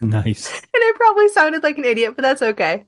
[0.00, 0.52] Nice.
[0.52, 2.84] and I probably sounded like an idiot, but that's okay.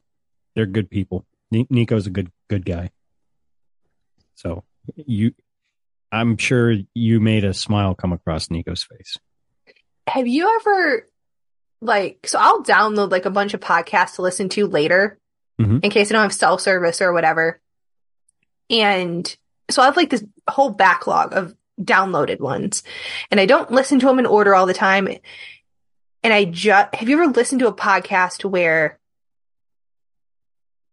[0.55, 1.25] They're good people.
[1.51, 2.91] Nico's a good, good guy.
[4.35, 4.65] So
[4.95, 5.33] you,
[6.13, 9.19] I'm sure you made a smile come across Nico's face.
[10.07, 11.09] Have you ever
[11.81, 15.19] like, so I'll download like a bunch of podcasts to listen to later
[15.61, 15.79] mm-hmm.
[15.83, 17.61] in case I don't have self service or whatever.
[18.71, 19.37] And
[19.71, 22.83] so I have like this whole backlog of downloaded ones
[23.31, 25.09] and I don't listen to them in order all the time.
[26.23, 28.99] And I just, have you ever listened to a podcast where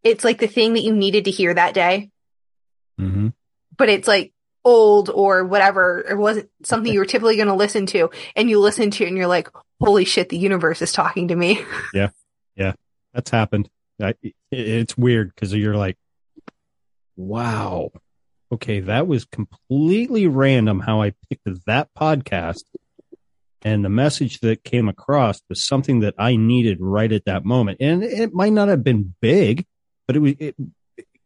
[0.03, 2.11] it's like the thing that you needed to hear that day?
[2.99, 3.29] Mm-hmm.
[3.75, 4.33] But it's like
[4.65, 8.09] old or whatever, or wasn't something you were typically going to listen to.
[8.35, 9.49] And you listen to it and you're like,
[9.81, 11.63] holy shit, the universe is talking to me.
[11.93, 12.09] Yeah.
[12.55, 12.73] Yeah.
[13.13, 13.69] That's happened.
[14.01, 14.15] I,
[14.51, 15.97] it's weird because you're like,
[17.15, 17.91] wow.
[18.51, 18.79] Okay.
[18.79, 22.63] That was completely random how I picked that podcast.
[23.61, 27.77] And the message that came across was something that I needed right at that moment.
[27.79, 29.65] And it might not have been big,
[30.05, 30.55] but it was, it, it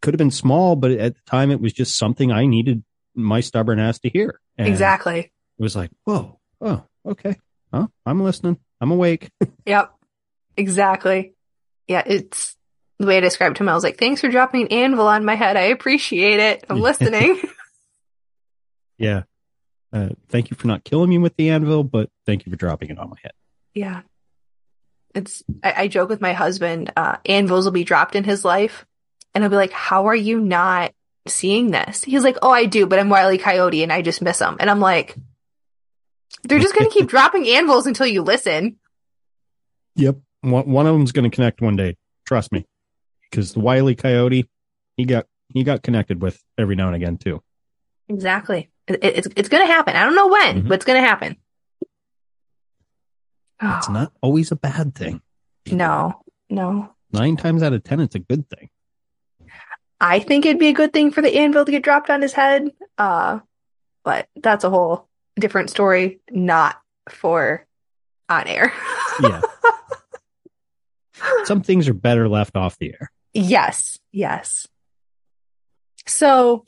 [0.07, 2.81] could have been small, but at the time it was just something I needed
[3.13, 4.39] my stubborn ass to hear.
[4.57, 5.19] And exactly.
[5.19, 7.35] It was like, whoa, oh, okay.
[7.73, 8.57] Oh, I'm listening.
[8.79, 9.29] I'm awake.
[9.65, 9.93] yep.
[10.55, 11.33] Exactly.
[11.89, 12.55] Yeah, it's
[12.99, 13.67] the way I described him.
[13.67, 15.57] I was like, thanks for dropping an anvil on my head.
[15.57, 16.63] I appreciate it.
[16.69, 17.41] I'm listening.
[18.97, 19.23] yeah.
[19.91, 22.91] Uh, thank you for not killing me with the anvil, but thank you for dropping
[22.91, 23.33] it on my head.
[23.73, 24.03] Yeah.
[25.13, 28.85] It's, I, I joke with my husband, uh, anvils will be dropped in his life.
[29.38, 30.93] And I'll be like, how are you not
[31.27, 32.03] seeing this?
[32.03, 34.57] He's like, oh, I do, but I'm Wiley Coyote and I just miss them.
[34.59, 35.15] And I'm like,
[36.41, 38.77] they're just going to keep dropping anvils until you listen.
[39.93, 40.17] Yep.
[40.41, 41.97] One, of them's going to connect one day.
[42.25, 42.65] Trust me.
[43.29, 44.49] Because the Wiley Coyote,
[44.95, 47.43] he got, he got connected with every now and again too.
[48.09, 48.71] Exactly.
[48.88, 49.95] It, it's, it's going to happen.
[49.95, 50.67] I don't know when, mm-hmm.
[50.67, 51.35] but it's going to happen.
[53.61, 53.93] It's oh.
[53.93, 55.21] not always a bad thing.
[55.69, 56.95] No, no.
[57.11, 58.69] Nine times out of 10, it's a good thing.
[59.99, 62.33] I think it'd be a good thing for the anvil to get dropped on his
[62.33, 62.71] head.
[62.97, 63.39] Uh,
[64.03, 65.07] but that's a whole
[65.39, 66.79] different story, not
[67.09, 67.65] for
[68.29, 68.73] on air.
[69.21, 69.41] yeah.
[71.45, 73.11] Some things are better left off the air.
[73.33, 73.99] Yes.
[74.11, 74.67] Yes.
[76.05, 76.63] So,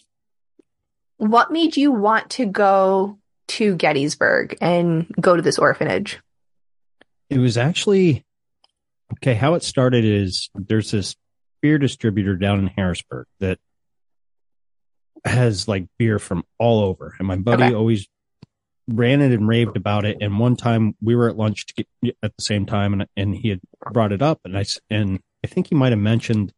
[1.18, 3.20] what made you want to go
[3.50, 6.20] to Gettysburg and go to this orphanage?
[7.30, 8.26] It was actually
[9.14, 9.34] okay.
[9.34, 11.16] How it started is there's this
[11.62, 13.60] beer distributor down in Harrisburg that
[15.26, 17.16] has like beer from all over.
[17.20, 17.74] And my buddy okay.
[17.74, 18.08] always
[18.88, 20.18] ran it and raved about it.
[20.22, 21.66] And one time we were at lunch
[22.24, 23.60] at the same time and, and he had
[23.92, 26.54] brought it up and I, and I think he might have mentioned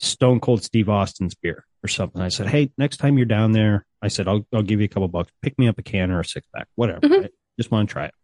[0.00, 2.20] Stone Cold Steve Austin's beer or something.
[2.20, 4.88] I said, Hey, next time you're down there, I said, I'll, I'll give you a
[4.88, 7.00] couple bucks, pick me up a can or a six pack, whatever.
[7.00, 7.22] Mm-hmm.
[7.22, 7.30] Right?
[7.58, 8.14] Just want to try it.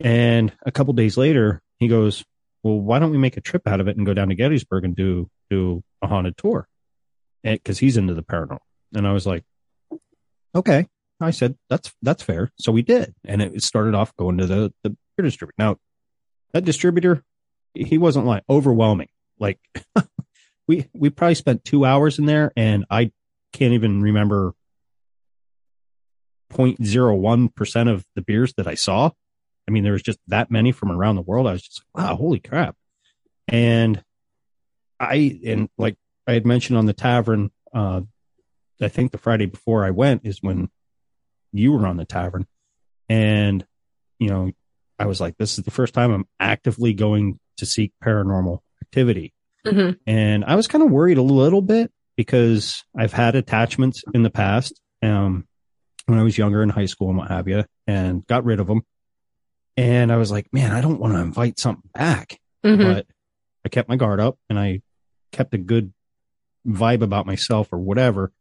[0.00, 2.24] And a couple days later, he goes,
[2.62, 4.84] well, why don't we make a trip out of it and go down to Gettysburg
[4.84, 6.68] and do do a haunted tour?
[7.42, 8.58] Because he's into the paranormal.
[8.94, 9.44] And I was like,
[10.54, 10.86] okay.
[11.22, 12.52] I said that's that's fair.
[12.58, 15.54] So we did, and it started off going to the the beer distributor.
[15.56, 15.76] Now,
[16.52, 17.22] that distributor,
[17.74, 19.08] he wasn't like overwhelming.
[19.38, 19.58] Like
[20.68, 23.12] we we probably spent two hours in there, and I
[23.52, 24.54] can't even remember
[26.52, 29.10] 0.01 percent of the beers that I saw.
[29.68, 31.46] I mean, there was just that many from around the world.
[31.46, 32.76] I was just like, wow, holy crap.
[33.48, 34.02] And
[34.98, 35.96] I, and like
[36.26, 38.02] I had mentioned on the tavern, uh,
[38.80, 40.68] I think the Friday before I went is when
[41.52, 42.46] you were on the tavern.
[43.08, 43.64] And,
[44.18, 44.50] you know,
[44.98, 49.32] I was like, this is the first time I'm actively going to seek paranormal activity.
[49.66, 49.98] Mhm.
[50.06, 54.30] And I was kind of worried a little bit because I've had attachments in the
[54.30, 55.46] past, um,
[56.06, 58.66] when I was younger in high school and what have you, and got rid of
[58.66, 58.82] them.
[59.76, 62.78] And I was like, man, I don't want to invite something back, Mhm.
[62.94, 63.06] but
[63.64, 64.82] I kept my guard up and I
[65.32, 65.92] kept a good
[66.66, 68.32] vibe about myself or whatever.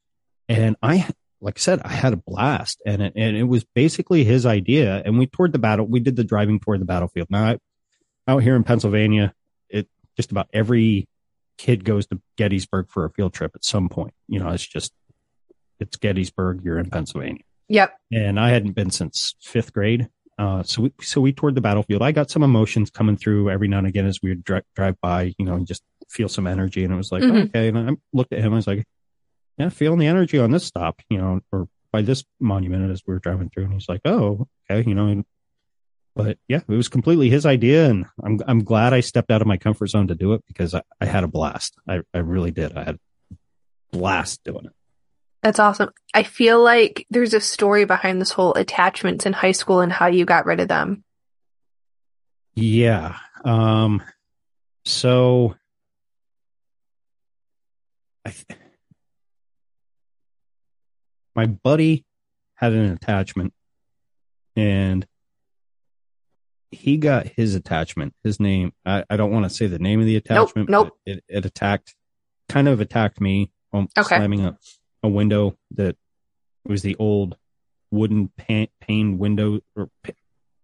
[0.50, 1.08] And I,
[1.40, 5.02] like I said, I had a blast and it, and it was basically his idea.
[5.06, 5.86] And we toured the battle.
[5.88, 7.28] We did the driving toward the battlefield.
[7.30, 7.58] Now I,
[8.28, 9.34] out here in Pennsylvania,
[9.70, 11.08] it just about every
[11.58, 14.14] kid goes to Gettysburg for a field trip at some point.
[14.28, 14.92] You know, it's just,
[15.80, 16.62] it's Gettysburg.
[16.64, 17.98] You're in Pennsylvania Yep.
[18.12, 20.10] and I hadn't been since fifth grade.
[20.38, 22.02] Uh, so we, so we toured the battlefield.
[22.02, 25.00] I got some emotions coming through every now and again as we would dri- drive
[25.02, 26.84] by, you know, and just feel some energy.
[26.84, 27.46] And it was like, Mhm.
[27.50, 27.68] okay.
[27.68, 28.54] And I looked at him.
[28.54, 28.86] I was like,
[29.58, 33.14] yeah, feeling the energy on this stop, you know, or by this monument as we
[33.14, 33.66] were driving through.
[33.66, 35.08] And he's like, oh, okay, you know.
[35.08, 35.26] And,
[36.16, 39.48] but yeah, it was completely his idea, and I'm I'm glad I stepped out of
[39.48, 41.76] my comfort zone to do it because I, I had a blast.
[41.88, 42.76] I I really did.
[42.78, 42.96] I had
[43.32, 43.36] a
[43.92, 44.72] blast doing it.
[45.44, 45.90] That's awesome.
[46.14, 50.08] I feel like there's a story behind this whole attachments in high school and how
[50.08, 51.04] you got rid of them.
[52.54, 53.18] Yeah.
[53.44, 54.04] Um,
[54.86, 55.56] so
[58.26, 58.60] I, th-
[61.36, 62.06] my buddy
[62.56, 63.54] had an attachment
[64.56, 65.08] and
[66.70, 68.74] he got his attachment, his name.
[68.86, 70.70] I, I don't want to say the name of the attachment.
[70.70, 70.96] nope.
[71.06, 71.96] but It, it attacked,
[72.48, 74.18] kind of attacked me, um, Okay.
[74.18, 74.58] slamming a,
[75.04, 75.96] a window that
[76.66, 77.38] was the old
[77.92, 80.14] wooden pan, pane window or pa-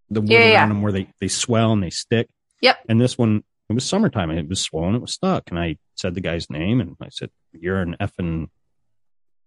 [0.10, 2.30] the wood Yeah, yeah, around them where they, they swell and they stick.
[2.62, 2.78] Yep.
[2.88, 4.96] And this one, it was summertime and it was swollen.
[4.96, 5.50] It was stuck.
[5.50, 8.48] And I said the guy's name and I said, you're an effing,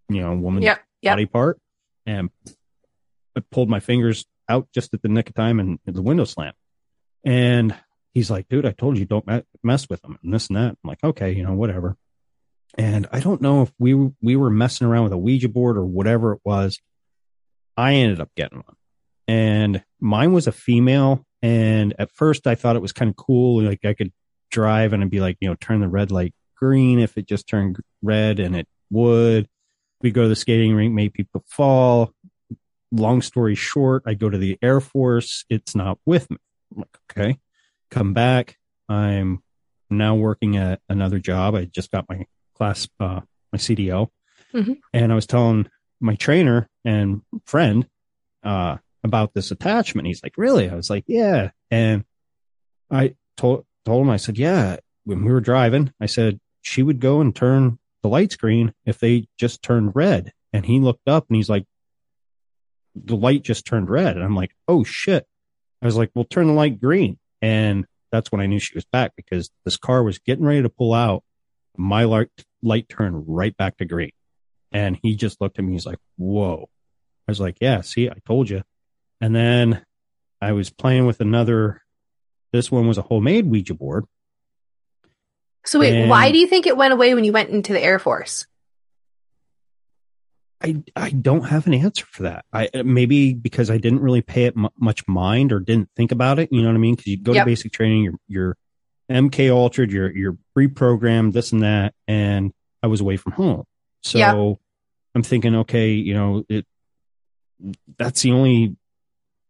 [0.09, 0.81] you know, woman Yep.
[1.03, 1.13] Yep.
[1.13, 1.59] body part.
[2.05, 2.31] And
[3.37, 6.55] I pulled my fingers out just at the nick of time and the window slammed.
[7.25, 7.75] And
[8.13, 9.27] he's like, dude, I told you don't
[9.63, 10.71] mess with them and this and that.
[10.71, 11.97] I'm like, okay, you know, whatever.
[12.79, 15.85] And I don't know if we we were messing around with a Ouija board or
[15.85, 16.79] whatever it was.
[17.77, 18.77] I ended up getting one,
[19.27, 21.27] and mine was a female.
[21.43, 24.13] And at first, I thought it was kind of cool, like I could
[24.51, 27.49] drive and I'd be like, you know, turn the red light green if it just
[27.49, 29.49] turned red, and it would.
[30.03, 32.13] We go to the skating rink, make people fall.
[32.93, 35.45] Long story short, I go to the Air Force.
[35.49, 36.37] It's not with me.
[36.73, 37.39] I'm like, okay,
[37.91, 38.59] come back.
[38.89, 39.43] I'm
[39.89, 41.55] now working at another job.
[41.55, 42.27] I just got my
[42.61, 43.21] class, uh,
[43.53, 44.11] my CDL.
[44.53, 44.79] Mhm.
[44.93, 45.69] And I was telling
[46.01, 47.89] my trainer and friend,
[48.43, 50.07] uh, about this attachment.
[50.07, 50.69] He's like, really?
[50.69, 51.51] I was like, yeah.
[51.71, 52.05] And
[52.91, 57.01] I told, told him, I said, yeah, when we were driving, I said, she would
[57.01, 60.33] go and turn the light screen if they just turned red.
[60.53, 61.65] And he looked up and he's like,
[62.95, 64.17] the light just turned red.
[64.17, 65.27] And I'm like, oh shit.
[65.81, 67.19] I was like, well, turn the light green.
[67.41, 70.69] And that's when I knew she was back because this car was getting ready to
[70.69, 71.23] pull out.
[71.77, 72.29] My light,
[72.63, 74.13] light turned right back to green.
[74.73, 75.73] And he just looked at me.
[75.73, 76.69] He's like, whoa.
[77.27, 78.63] I was like, yeah, see, I told you.
[79.21, 79.85] And then
[80.41, 81.83] I was playing with another,
[82.53, 84.05] this one was a homemade Ouija board.
[85.67, 87.83] So wait, And- why do you think it went away when you went into the
[87.83, 88.47] Air Force?
[90.63, 92.45] I, I don't have an answer for that.
[92.53, 96.39] I maybe because I didn't really pay it mu much mind or didn't think about
[96.39, 96.51] it.
[96.53, 96.97] You know what I mean?
[96.97, 97.45] Because you go Yep.
[97.45, 98.57] to basic training, you're you're
[99.11, 102.53] MK altered, you're you're pre-programmed, this and that, and
[102.83, 103.65] I was away from home,
[104.03, 104.59] so Yep.
[105.15, 106.67] I'm thinking, okay, you know, it
[107.99, 108.77] that's the only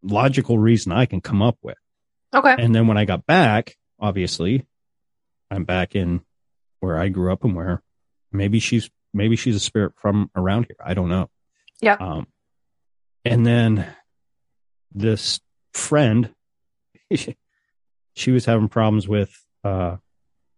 [0.03, 1.77] logical reason I can come up with.
[2.35, 2.55] Okay.
[2.59, 4.67] And then when I got back, obviously,
[5.51, 6.23] I'm back in
[6.81, 7.83] where I grew up and where
[8.33, 10.77] maybe she's maybe she's a spirit from around here.
[10.85, 11.29] I don't know.
[11.81, 11.97] Yeah.
[12.01, 12.27] Um,
[13.25, 13.87] and then
[14.93, 15.41] this
[15.73, 16.35] friend,
[18.15, 19.97] she was having problems with uh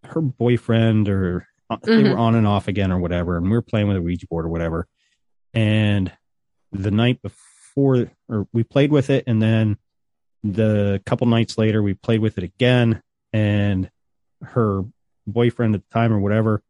[0.05, 3.63] her boyfriend or uh, they were on and off again or whatever, and we were
[3.63, 4.87] playing with a Ouija board or whatever.
[5.55, 6.13] And
[6.73, 9.79] the night before, or we played with it, and then
[10.43, 13.91] the couple nights later, we played with it again, and
[14.43, 14.83] her
[15.27, 16.63] boyfriend at the time or whatever,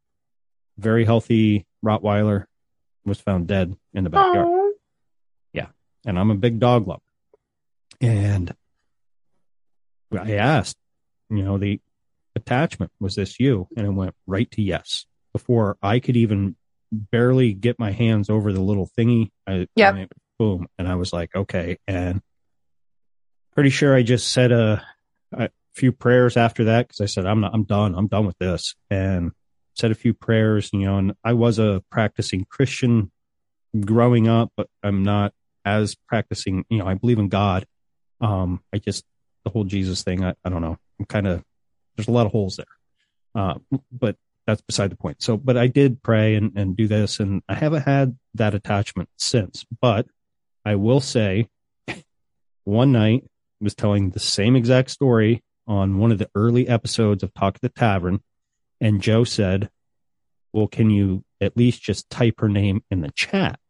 [0.78, 2.44] very healthy Rottweiler,
[3.04, 4.48] was found dead in the backyard.
[5.52, 5.66] Yeah,
[6.04, 7.00] And I'm a big dog lover.
[8.00, 8.54] And
[10.12, 10.76] I asked,
[11.30, 11.80] you know, the
[12.42, 13.68] attachment, was this you?
[13.76, 15.06] And it went right to yes.
[15.32, 16.56] Before I could even
[16.90, 19.96] barely get my hands over the little thingy, I, Yep.
[19.96, 20.66] it- boom.
[20.78, 21.78] And I was like, okay.
[21.86, 22.20] And
[23.54, 24.84] pretty sure I just said a,
[25.32, 27.94] a few prayers after that because I said, I'm not, I'm done.
[27.94, 28.74] I'm done with this.
[28.90, 29.32] And
[29.76, 33.10] said a few prayers, you know, and I was a practicing Christian
[33.84, 35.32] growing up, but I'm not
[35.64, 37.64] as practicing, you know, I believe in God.
[38.20, 39.04] Um, I just
[39.44, 40.24] the whole Jesus thing.
[40.24, 40.76] I, I don't know.
[40.98, 41.42] I'm kind of
[41.96, 42.66] there's a lot of holes there.
[43.34, 43.54] Uh,
[43.90, 44.16] but
[44.46, 45.22] that's beside the point.
[45.22, 49.08] So, but I did pray and, and do this, and I haven't had that attachment
[49.16, 49.64] since.
[49.80, 50.06] But
[50.64, 51.48] I will say,
[52.64, 57.22] one night I was telling the same exact story on one of the early episodes
[57.22, 58.20] of Talk at the Tavern,
[58.80, 59.70] and Joe said,
[60.52, 63.60] "Well, can you at least just type her name in the chat?"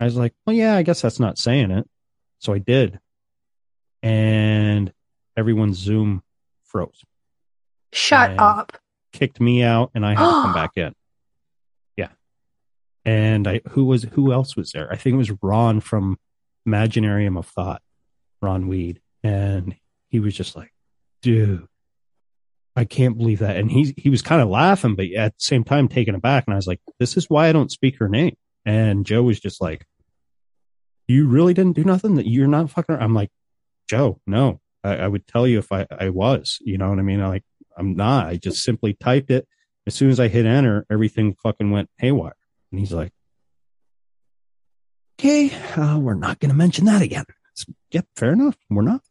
[0.00, 1.88] I was like, "Well, yeah, I guess that's not saying it."
[2.40, 2.98] So I did,
[4.02, 4.92] and
[5.36, 6.22] everyone's Zoom
[6.70, 7.02] froze.
[7.92, 8.78] Shut up.
[9.12, 10.94] kicked me out and I had to come back in.
[11.96, 12.08] Yeah.
[13.04, 14.90] And I who was who else was there?
[14.92, 16.18] I think it was Ron from
[16.66, 17.82] Imaginarium of Thought,
[18.40, 19.00] Ron Weed.
[19.22, 19.74] And
[20.08, 20.72] he was just like,
[21.22, 21.66] dude,
[22.76, 23.56] I can't believe that.
[23.56, 26.44] And he he was kind of laughing, but at the same time taken aback.
[26.46, 28.36] And I was like, this is why I don't speak her name.
[28.64, 29.84] And Joe was just like,
[31.08, 32.14] You really didn't do nothing?
[32.14, 33.30] That you're not fucking I'm like,
[33.88, 34.60] Joe, no.
[34.82, 37.20] I, I would tell you if I, I was, you know what I mean?
[37.20, 37.44] Like
[37.76, 38.26] I'm not.
[38.26, 39.46] I just simply typed it.
[39.86, 42.36] As soon as I hit enter, everything fucking went haywire.
[42.70, 43.12] And he's like,
[45.18, 47.24] okay, uh, we're not going to mention that again.
[47.90, 48.56] Yep, fair enough.
[48.68, 49.02] We're not.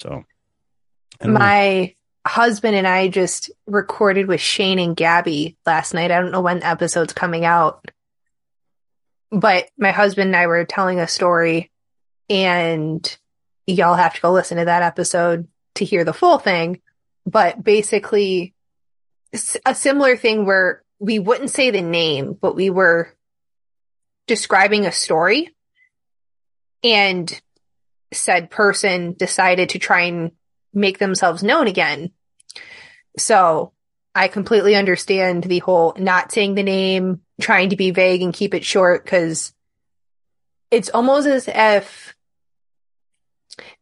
[0.00, 0.24] So,
[1.20, 1.38] don't know.
[1.38, 1.94] My
[2.26, 6.10] husband and I just recorded with Shane and Gabby last night.
[6.10, 7.84] I don't know when the episode's coming out,
[9.30, 11.70] but my husband and I were telling a story,
[12.30, 13.18] and
[13.74, 16.80] y'all have to go listen to that episode to hear the full thing.
[17.26, 18.54] But basically,
[19.66, 23.14] a similar thing where we wouldn't say the name, but we were
[24.26, 25.54] describing a story,
[26.82, 27.40] and
[28.12, 30.32] said person decided to try and
[30.72, 32.10] make themselves known again.
[33.18, 33.72] So
[34.14, 38.54] I completely understand the whole not saying the name, trying to be vague and keep
[38.54, 39.52] it short because
[40.70, 42.14] it's almost as if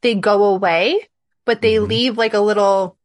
[0.03, 1.09] they go away,
[1.45, 1.89] but they Mhm.
[1.89, 2.97] leave like a little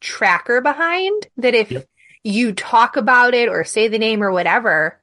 [0.00, 1.86] tracker behind that if Yep.
[2.24, 5.00] you talk about it or say the name or whatever,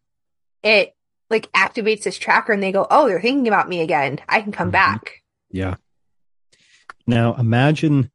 [0.63, 0.95] it
[1.29, 4.19] like activates this tracker and they go, Oh, they're thinking about me again.
[4.27, 4.73] I can come Mhm.
[4.73, 5.23] back.
[5.51, 5.75] Yeah.
[7.05, 8.11] Now imagine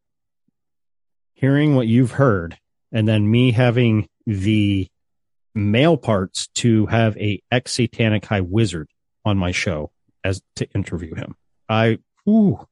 [1.34, 2.58] hearing what you've heard
[2.92, 4.88] and then me having the
[5.54, 8.88] male parts to have a ex satanic high wizard
[9.24, 9.90] on my show
[10.24, 11.36] as to interview him.
[11.68, 11.98] I,
[12.28, 12.66] ooh,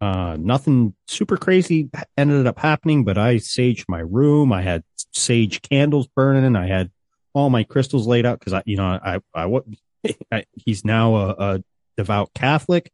[0.00, 4.52] uh, nothing super crazy ended up happening, but I saged my room.
[4.52, 4.82] I had
[5.12, 6.56] sage candles burning.
[6.56, 6.90] I had
[7.32, 9.64] all my crystals laid out because I, you know, I, I, what,
[10.32, 11.64] I, he's now a, a
[11.96, 12.90] devout Catholic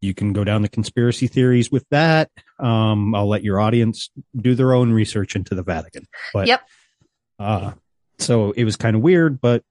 [0.00, 2.30] you can go down the conspiracy theories with that.
[2.58, 6.06] Um, I'll let your audience do their own research into the Vatican.
[6.32, 6.62] But Yep.
[7.38, 7.72] uh,
[8.18, 9.62] so it was kind of weird, but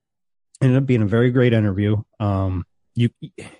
[0.61, 1.97] ended up being a very great interview.
[2.19, 2.65] Um,
[2.99, 3.09] you,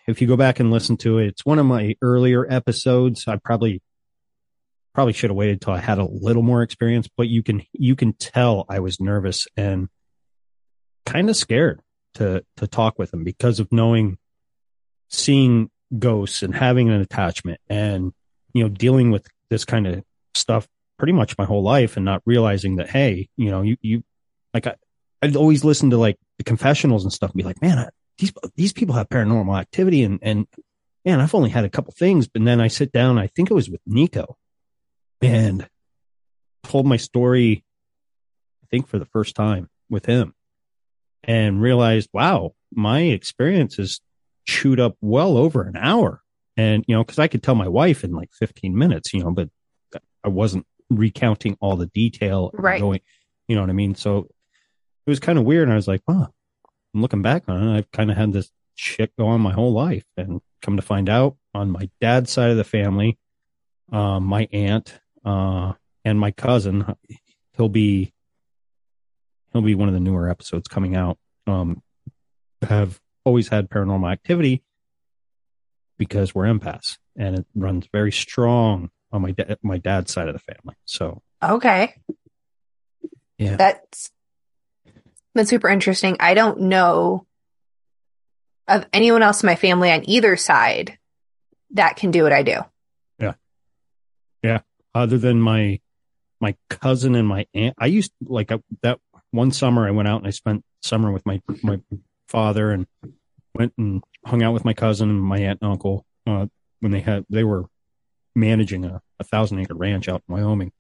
[0.06, 3.26] if you go back and listen to it, it's one of my earlier episodes.
[3.26, 3.82] I probably,
[4.94, 7.96] probably should have waited till I had a little more experience, but you can, you
[7.96, 9.88] can tell I was nervous and
[11.06, 11.80] kind of scared
[12.16, 14.18] to, to talk with him because of knowing,
[15.10, 18.12] seeing ghosts and having an attachment and,
[18.54, 20.04] you know, dealing with this kind of
[20.36, 20.68] stuff
[20.98, 24.04] pretty much my whole life and not realizing that, hey, you know, you, you,
[24.54, 24.76] like I,
[25.22, 27.90] I'd always listen to like the confessionals and stuff and be like, man, I,
[28.20, 30.48] these, these people have paranormal activity and, and
[31.06, 33.56] man, I've only had a couple things, but then I sit down, I think it
[33.56, 34.38] was with Nico
[35.22, 35.68] and
[36.64, 37.64] told my story,
[38.64, 40.34] I think for the first time with him
[41.24, 44.02] and realized, wow, my experience is
[44.46, 46.22] chewed up well over an hour.
[46.58, 49.32] And, you know, cause I could tell my wife in like 15 minutes, you know,
[49.32, 49.50] but
[50.24, 52.52] I wasn't recounting all the detail.
[52.54, 52.82] Right.
[52.82, 53.00] Going,
[53.48, 53.96] you know what I mean?
[53.96, 54.28] So
[55.06, 55.64] it was kind of weird.
[55.64, 56.34] And I was like, wow,
[57.00, 57.78] I'm looking back on it.
[57.78, 61.08] I've kind of had this shit go on my whole life and come to find
[61.08, 63.18] out on my dad's side of the family,
[63.90, 65.72] um, my aunt, uh,
[66.04, 66.94] and my cousin,
[67.56, 68.12] he'll be,
[69.54, 71.18] he'll be one of the newer episodes coming out.
[71.48, 71.82] Um,
[72.64, 74.62] have always had paranormal activity
[75.98, 80.34] because we're empaths and it runs very strong on my da- my dad's side of
[80.34, 80.76] the family.
[80.84, 81.96] So Okay.
[83.38, 83.56] Yeah.
[83.56, 84.12] That's
[85.36, 86.18] that's super interesting.
[86.20, 87.26] I don't know
[88.68, 90.98] of anyone else in my family on either side
[91.72, 92.58] that can do what I do.
[93.20, 93.34] Yeah.
[94.44, 94.60] Yeah.
[94.94, 95.80] Other than my
[96.42, 98.52] my cousin and my aunt, I used like
[98.82, 99.00] that
[99.32, 101.80] one summer I went out and I spent summer with my my
[102.28, 102.88] father and
[103.54, 106.48] went and hung out with my cousin and my aunt and uncle uh,
[106.80, 107.66] when they had they were
[108.36, 110.72] managing a, a thousand acre ranch out in Wyoming,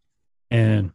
[0.50, 0.92] and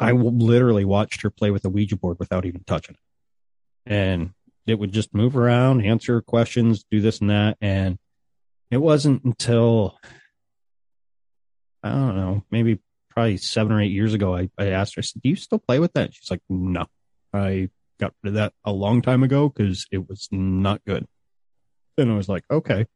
[0.00, 4.30] I literally watched her play with the Ouija board without even touching it, and
[4.66, 7.98] it would just move around, answer questions, do this and that, and
[8.70, 9.98] it wasn't until
[11.82, 12.80] I don't know, maybe
[13.10, 14.34] probably seven or eight years ago.
[14.36, 16.86] I, I asked her, I said, "Do you still play with that?" She's like, "No,
[17.32, 21.06] I got rid of that a long time ago because it was not good."
[21.96, 22.86] And I was like, "Okay,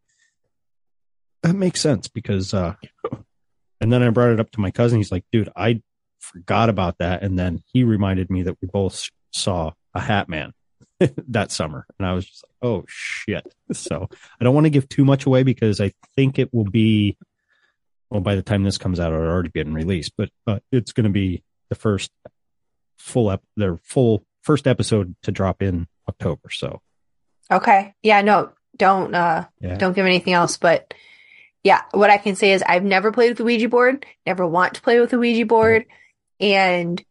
[1.42, 2.74] that makes sense." Because, uh,
[3.80, 4.98] and then I brought it up to my cousin.
[4.98, 5.82] He's like, "Dude, I
[6.22, 10.52] forgot about that," and then he reminded me that we both saw a Hat Man
[11.28, 14.08] that summer, and I was just like, "Oh shit!" So
[14.40, 17.16] I don't want to give too much away because I think it will be.
[18.10, 21.04] Well, by the time this comes out, it'll already been released, but uh, it's going
[21.04, 22.10] to be the first
[22.98, 26.50] full up, ep- their full first episode to drop in October.
[26.50, 26.82] So
[27.50, 27.94] Okay.
[28.02, 30.94] Yeah, no, don't uh yeah, don't give anything else, but
[31.62, 34.74] yeah, what I can say is I've never played with the Ouija board, never want
[34.74, 35.86] to play with the Ouija board,
[36.42, 37.02] and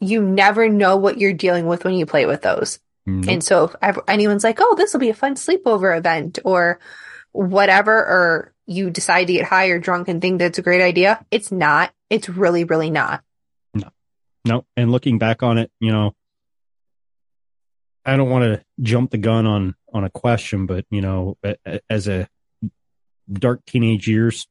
[0.00, 2.80] you never know what you're dealing with when you play with those.
[3.06, 3.28] Nope.
[3.28, 6.80] And so if anyone's like, "Oh, this will be a fun sleepover event," or
[7.32, 11.24] whatever, or you decide to get high or drunk and think that's a great idea,
[11.30, 11.92] it's not.
[12.08, 13.22] It's really, really not.
[13.74, 13.88] no.
[14.46, 14.64] No.
[14.76, 16.14] And looking back on it, you know,
[18.06, 21.36] I don't want to jump the gun on on a question, but you know,
[21.88, 22.28] as a
[23.30, 24.46] dark teenage years,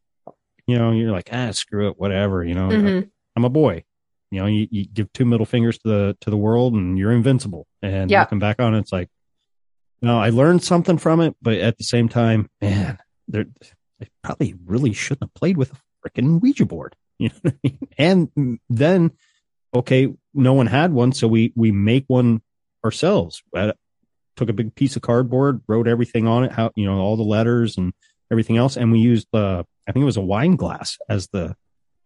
[0.67, 2.43] you know, you're like, ah, screw it, whatever.
[2.43, 3.09] You know, Mhm.
[3.35, 3.83] I'm a boy.
[4.31, 7.11] You know, you, you give two middle fingers to the to the world, and you're
[7.11, 7.67] invincible.
[7.81, 8.21] And Yeah.
[8.21, 9.09] looking back on it, it's like,
[10.01, 13.45] no, I learned something from it, but at the same time, man, they're,
[14.23, 15.75] probably really shouldn't have played with a
[16.09, 16.95] freaking Ouija board.
[17.19, 17.87] You know what I mean?
[17.97, 19.11] And then,
[19.73, 22.41] okay, no one had one, so we we make one
[22.83, 23.43] ourselves.
[23.55, 23.73] Uh,
[24.35, 27.23] took a big piece of cardboard, wrote everything on it, how you know all the
[27.23, 27.93] letters and
[28.31, 31.55] everything else, and we used uh, I think it was a wine glass as the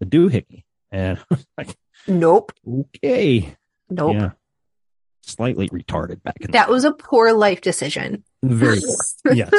[0.01, 1.19] the doohickey, and
[1.57, 1.75] like
[2.07, 2.51] Nope.
[2.95, 3.55] okay,
[3.89, 4.13] Nope.
[4.15, 4.31] yeah,
[5.23, 8.23] slightly retarded back in That was a poor life decision.
[8.43, 9.33] very poor.
[9.33, 9.51] yes.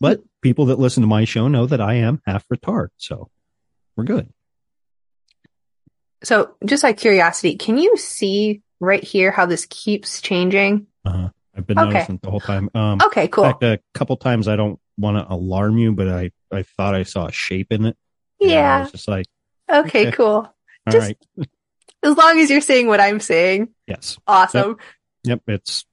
[0.00, 3.30] But people that listen to my show know that I am half retard, so
[3.96, 4.30] we're good.
[6.24, 10.86] So, just out of curiosity, can you see right here how this keeps changing?
[11.04, 11.92] Uh, I've been Okay.
[11.94, 12.70] noticing the whole time.
[12.74, 13.44] Um, Okay, cool.
[13.44, 16.94] In fact, a couple times I don't want to alarm you, but I I thought
[16.94, 17.96] I saw a shape in it.
[18.40, 18.80] and I Yeah.
[18.82, 19.26] was just like,
[19.70, 20.26] Okay, cool.
[20.26, 20.54] all
[20.90, 21.06] Just-
[21.38, 21.48] right,
[22.02, 24.76] As long as you're saying what I'm saying, yes, awesome.
[25.24, 25.84] yep, it's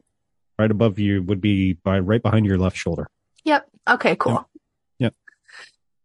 [0.58, 1.22] right above you.
[1.24, 3.10] Would be by right behind your left shoulder.
[3.44, 3.68] Yep.
[3.88, 4.48] Okay, cool.
[5.00, 5.14] Yep.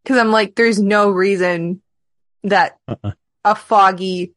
[0.02, 1.80] Because I'm like, there's no reason
[2.44, 3.12] that Uh-uh.
[3.44, 4.34] a foggy,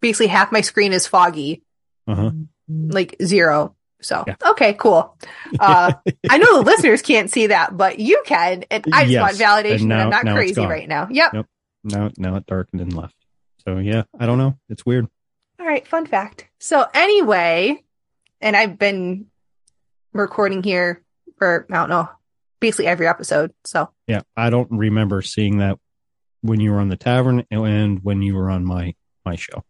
[0.00, 1.62] basically half my screen is foggy,
[2.06, 2.30] Uh huh.
[2.68, 3.76] like zero.
[4.00, 4.34] So, Yeah.
[4.50, 5.16] okay, cool.
[5.60, 5.92] Uh,
[6.28, 8.64] I know the listeners can't see that, but you can.
[8.70, 11.06] And I just Yes, want validation and that now- I'm not crazy right now.
[11.10, 11.34] Yep.
[11.34, 11.46] Yep.
[11.84, 13.14] Now now it darkened and left.
[13.64, 14.58] So yeah, I don't know.
[14.68, 15.08] It's weird.
[15.60, 16.48] All right, fun fact.
[16.58, 17.82] So anyway,
[18.40, 19.26] and I've been
[20.12, 21.02] recording here
[21.38, 22.08] for I don't know,
[22.60, 23.52] basically every episode.
[23.64, 25.78] So Yeah, I don't remember seeing that
[26.40, 29.64] when you were on the tavern and when you were on my my show.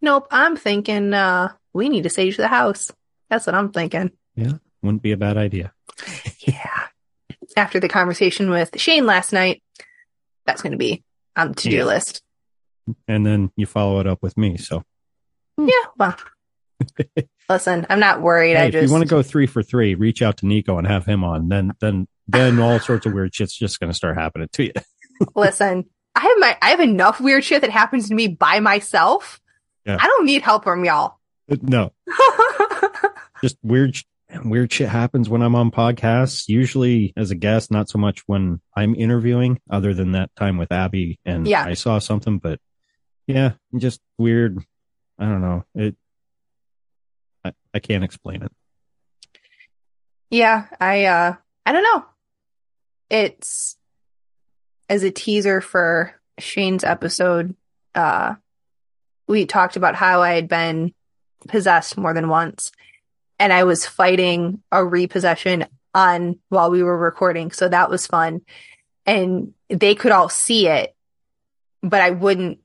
[0.00, 2.90] nope, I'm thinking uh we need to sage the house.
[3.28, 4.12] That's what I'm thinking.
[4.34, 4.52] Yeah,
[4.82, 5.72] wouldn't be a bad idea.
[6.40, 6.86] Yeah.
[7.56, 9.60] After the conversation with Shane last night,
[10.46, 11.02] that's going to be
[11.36, 11.84] on the to-do Yeah.
[11.84, 12.22] list.
[13.08, 14.56] And then you follow it up with me.
[14.56, 14.82] So
[15.58, 16.16] Yeah, well.
[17.48, 18.56] Listen, I'm not worried.
[18.56, 20.78] hey, I if just you want to go three for three, reach out to Nico
[20.78, 21.48] and have him on.
[21.48, 24.72] Then then then all sorts of weird shit's just going to start happening to you.
[25.36, 25.84] listen.
[26.14, 29.40] I have my I have enough weird shit that happens to me by myself.
[29.84, 29.96] Yeah.
[30.00, 31.18] I don't need help from y'all.
[31.50, 31.92] Uh, no,
[33.42, 33.96] just weird
[34.30, 36.48] sh- weird shit happens when I'm on podcasts.
[36.48, 39.60] Usually as a guest, not so much when I'm interviewing.
[39.70, 41.64] Other than that time with Abby and Yeah.
[41.64, 42.60] I saw something, but
[43.26, 44.58] yeah, just weird.
[45.18, 45.64] I don't know.
[45.74, 45.96] It.
[47.44, 48.52] I, I can't explain it.
[50.30, 52.04] Yeah, I uh I don't know.
[53.10, 53.76] It's
[54.88, 57.54] as a teaser for Shane's episode,
[57.94, 58.34] uh
[59.28, 60.92] we talked about how I had been
[61.48, 62.70] possessed more than once
[63.38, 68.42] and I was fighting a repossession on while we were recording, so that was fun.
[69.04, 70.94] And they could all see it,
[71.82, 72.58] but I wouldn't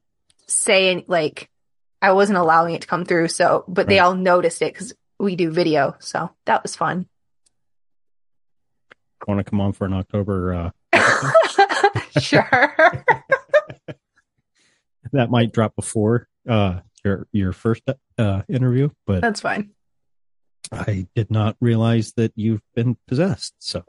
[0.48, 1.50] say any, like
[2.02, 5.36] I wasn't allowing it to come through, so but they all noticed it cuz we
[5.36, 7.08] do video, so that was fun.
[9.28, 10.54] Want to come on for an October?
[10.54, 10.72] Uh,
[12.20, 13.06] sure.
[15.12, 17.84] that might drop before uh, your your first
[18.18, 19.72] uh, interview, but That's fine.
[20.72, 23.56] I did not realize that you've been possessed.
[23.60, 23.84] So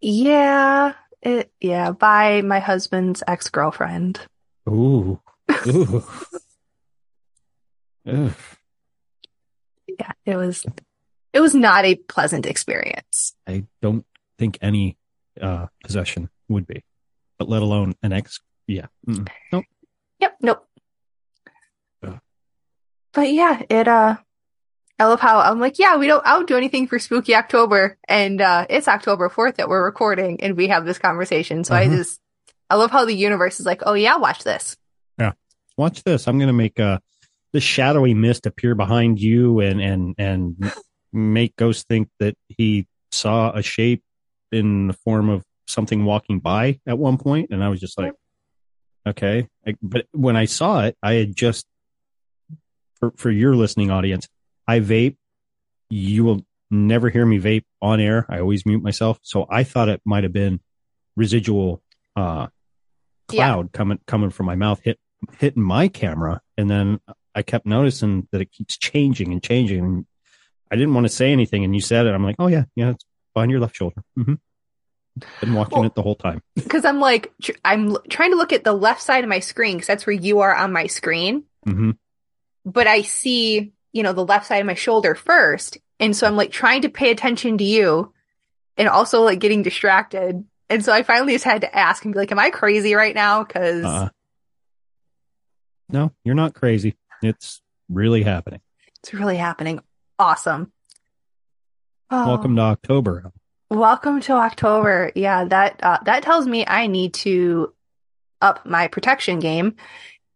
[0.00, 0.94] Yeah.
[1.22, 4.20] It, yeah, by my husband's ex girlfriend.
[4.68, 5.20] ooh,
[5.68, 6.04] ooh.
[9.98, 10.64] Yeah, it was,
[11.32, 13.34] it was not a pleasant experience.
[13.46, 14.06] I don't
[14.38, 14.96] think any
[15.40, 16.82] uh, possession would be,
[17.38, 18.40] but let alone an ex.
[18.66, 18.86] Yeah.
[19.06, 19.28] Mm-mm.
[19.52, 19.64] Nope.
[20.20, 20.36] Yep.
[20.40, 20.66] Nope.
[22.02, 22.18] Yeah.
[23.12, 24.16] But yeah, it, uh,
[24.98, 27.98] I love how I'm like, yeah, we don't, I don't do anything for spooky October.
[28.08, 31.64] And, uh, it's October 4th that we're recording and we have this conversation.
[31.64, 31.96] So I Mhm.
[31.96, 32.20] just,
[32.70, 34.76] I love how the universe is like, oh yeah, watch this.
[35.18, 35.32] Yeah.
[35.76, 36.28] Watch this.
[36.28, 36.98] I'm going to make uh,
[37.52, 40.72] the shadowy mist appear behind you and and and
[41.12, 44.02] make Ghost think that he saw a shape
[44.50, 48.12] in the form of something walking by at one point, and I was just like,
[49.06, 49.48] okay.
[49.66, 51.66] I, but when I saw it, I had just
[52.94, 54.28] for for your listening audience,
[54.66, 55.16] I vape.
[55.90, 58.24] You will never hear me vape on air.
[58.28, 60.60] I always mute myself, so I thought it might have been
[61.16, 61.82] residual
[62.16, 62.46] uh
[63.30, 63.36] Yeah.
[63.46, 64.98] cloud coming coming from my mouth hit
[65.38, 66.40] hitting my camera.
[66.56, 67.00] And then
[67.34, 69.84] I kept noticing that it keeps changing and changing.
[69.84, 70.06] And
[70.70, 71.64] I didn't want to say anything.
[71.64, 72.14] And you said it.
[72.14, 73.04] I'm like oh yeah yeah it's
[73.34, 74.02] behind your left shoulder.
[74.16, 74.34] Hmm
[75.42, 76.42] been watching Well- it the whole time.
[76.70, 79.40] Cause I'm like, tr- I'm l- trying to look at the left side of my
[79.40, 81.44] screen because that's where you are on my screen.
[81.66, 81.90] hmm
[82.64, 85.78] but I see, you know, the left side of my shoulder first.
[86.00, 88.12] And so I'm like trying to pay attention to you
[88.76, 90.44] and also like getting distracted.
[90.68, 93.14] And so I finally just had to ask and be like, am I crazy right
[93.14, 93.44] now?
[93.44, 94.08] Cause uh,
[95.88, 98.60] no you're not crazy it's really happening
[99.02, 99.80] it's really happening.
[100.18, 100.72] Awesome.
[102.10, 103.32] Oh, welcome to October
[103.72, 105.10] welcome to October.
[105.14, 105.44] Yeah.
[105.44, 107.72] That, uh, that tells me I need to
[108.40, 109.76] up my protection game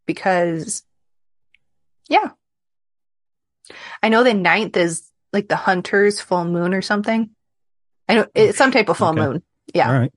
[0.07, 0.83] because
[2.09, 2.31] yeah,
[4.03, 7.31] I know the ninth is like the hunter's full moon or something.
[8.09, 9.21] I know it's some type of full Okay.
[9.21, 9.43] moon.
[9.75, 9.89] Yeah.
[9.89, 10.13] all right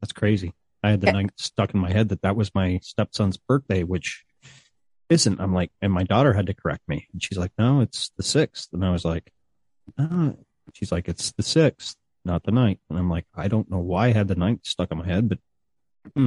[0.00, 0.54] that's crazy
[0.84, 1.12] I had the Yeah.
[1.14, 4.24] night stuck in my head that that was my stepson's birthday which
[5.10, 8.10] isn't I'm like and my daughter had to correct me and she's like no it's
[8.16, 9.32] the 6th and I was like
[9.98, 10.38] no
[10.74, 14.06] she's like it's the 6th not the ninth and I'm like I don't know why
[14.08, 15.38] I had the ninth stuck in my head but
[16.14, 16.26] hmm,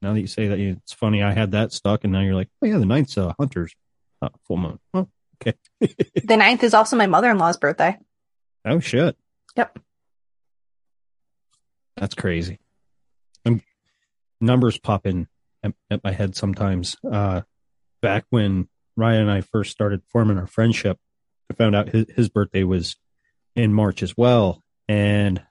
[0.00, 2.48] now that you say that it's funny I had that stuck and now you're like
[2.62, 3.74] oh yeah the ninth's uh, hunter's
[4.22, 5.08] uh, full moon oh
[5.40, 5.54] okay
[6.24, 7.98] The ninth is also my mother-in-law's birthday.
[8.64, 9.16] oh shit
[9.56, 9.78] Yep.
[11.96, 12.58] That's crazy.
[13.44, 13.62] And
[14.40, 15.26] numbers pop in
[15.62, 16.96] at, at my head sometimes.
[17.04, 17.42] Uh,
[18.00, 20.98] back when Ryan and I first started forming our friendship,
[21.50, 22.96] I found out his, his birthday was
[23.56, 24.62] in March as well.
[24.88, 25.42] And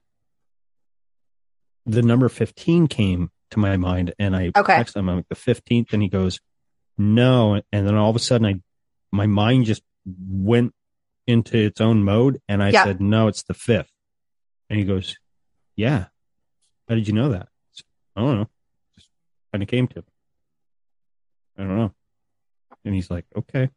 [1.86, 4.74] the number 15 came to my mind and I Okay.
[4.76, 6.40] texted him I'm like the 15th and he goes,
[6.98, 7.62] no.
[7.72, 8.62] And then all of a sudden I,
[9.12, 10.74] my mind just went
[11.28, 12.84] into its own mode and I Yeah.
[12.84, 13.92] said, no, it's the fifth.
[14.70, 15.18] And he goes,
[15.76, 16.06] yeah.
[16.88, 17.48] How did you know that?
[18.16, 18.50] I don't know.
[18.98, 19.10] Just
[19.54, 20.06] kind of came to me.
[21.58, 21.94] I don't know.
[22.86, 23.70] And he's like, okay,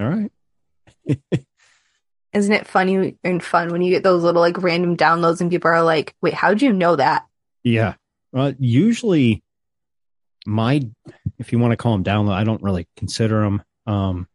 [0.00, 0.30] all right.
[2.32, 5.70] Isn't it funny and fun when you get those little like random downloads and people
[5.70, 7.24] are like, wait, how'd you know that?
[7.62, 7.94] Yeah.
[8.34, 9.42] Uh, usually,
[10.46, 10.82] my,
[11.38, 13.62] if you want to call them download, I don't really consider them.
[13.86, 14.28] Um,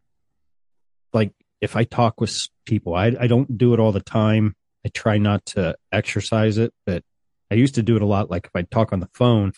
[1.61, 2.35] if I talk with
[2.65, 4.55] people, I, I don't do it all the time.
[4.85, 7.03] I try not to exercise it, but
[7.51, 8.31] I used to do it a lot.
[8.31, 9.53] Like if I talk on the phone,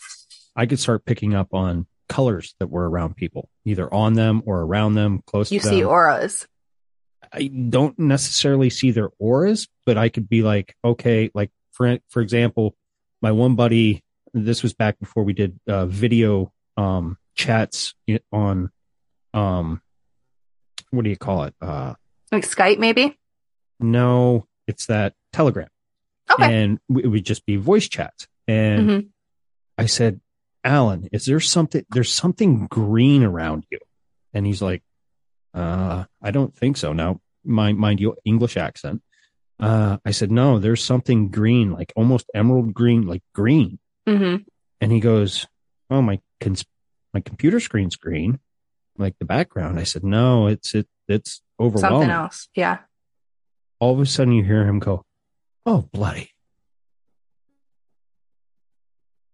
[0.56, 4.62] I could start picking up on colors that were around people, either on them or
[4.62, 5.76] around them, close You to them.
[5.76, 6.47] see auras.
[7.32, 12.22] I don't necessarily see their auras, but I could be like, okay, like for for
[12.22, 12.76] example,
[13.22, 14.04] my one buddy.
[14.36, 17.93] This was back before we did uh, video um, chats
[18.32, 18.72] on,
[19.36, 19.80] um,
[20.94, 21.56] what do you call it?
[21.62, 21.96] Uh,
[22.32, 23.18] Like Skype, maybe?
[23.80, 25.68] no, it's that Telegram,
[26.32, 26.54] Okay.
[26.54, 28.28] and it would just be voice chats.
[28.48, 29.10] And Mhm.
[29.78, 30.22] I said,
[30.64, 31.86] Alan, is there something?
[31.89, 33.80] There's something green around you,
[34.34, 34.84] and he's like,
[35.54, 36.94] uh, I don't think so.
[36.94, 39.02] Now, mind mind you, English accent.
[39.60, 43.80] Uh, I said, no, there's something green, like almost emerald green, like green.
[44.08, 44.38] hmm
[44.82, 45.48] And he goes,
[45.89, 46.66] oh my, cons-
[47.14, 48.39] my computer screen's green,
[48.98, 49.80] like the background.
[49.80, 52.02] I said, no, it's it, it's overwhelming.
[52.02, 52.48] Something else.
[52.56, 52.80] Yeah.
[53.80, 55.06] All of a sudden, you hear him go,
[55.66, 56.30] oh bloody.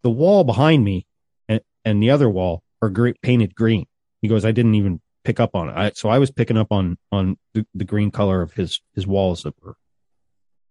[0.02, 1.06] The wall behind me
[1.48, 3.86] and, and the other wall are great painted green.
[4.22, 5.76] He goes, I didn't even pick up on it.
[5.76, 9.06] I, so I was picking up on on the, the green color of his his
[9.06, 9.76] walls that were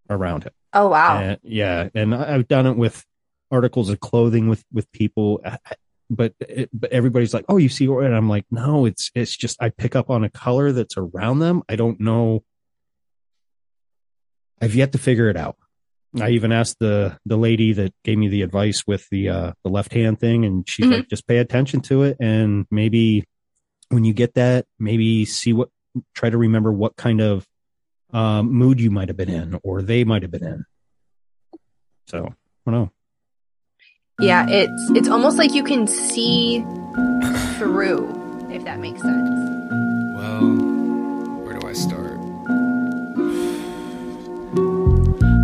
[0.09, 0.53] around him.
[0.73, 1.19] Oh, wow.
[1.21, 3.05] And, yeah, and I- I've done it with
[3.51, 5.59] articles of clothing with with people, I-
[6.11, 9.61] but it, but everybody's like, "Oh, you see," and I'm like, "No, it's it's just
[9.63, 11.63] I pick up on a color that's around them.
[11.69, 12.45] I don't know.
[14.61, 15.57] I've yet to figure it out.
[16.21, 19.71] I even asked the the lady that gave me the advice with the uh the
[19.71, 20.93] left hand thing, and she's Mhm.
[20.93, 23.25] like, just pay attention to it, and maybe
[23.91, 25.69] when you get that, maybe see what
[26.15, 27.47] try to remember what kind of
[28.13, 30.65] um, mood you might have been in or they might have been in.
[32.07, 32.25] So
[32.67, 32.91] I don't know.
[34.21, 36.63] Yeah, it's it's almost like you can see
[37.57, 39.31] through, if that makes sense.
[40.13, 40.57] Well,
[41.45, 42.19] where do I start?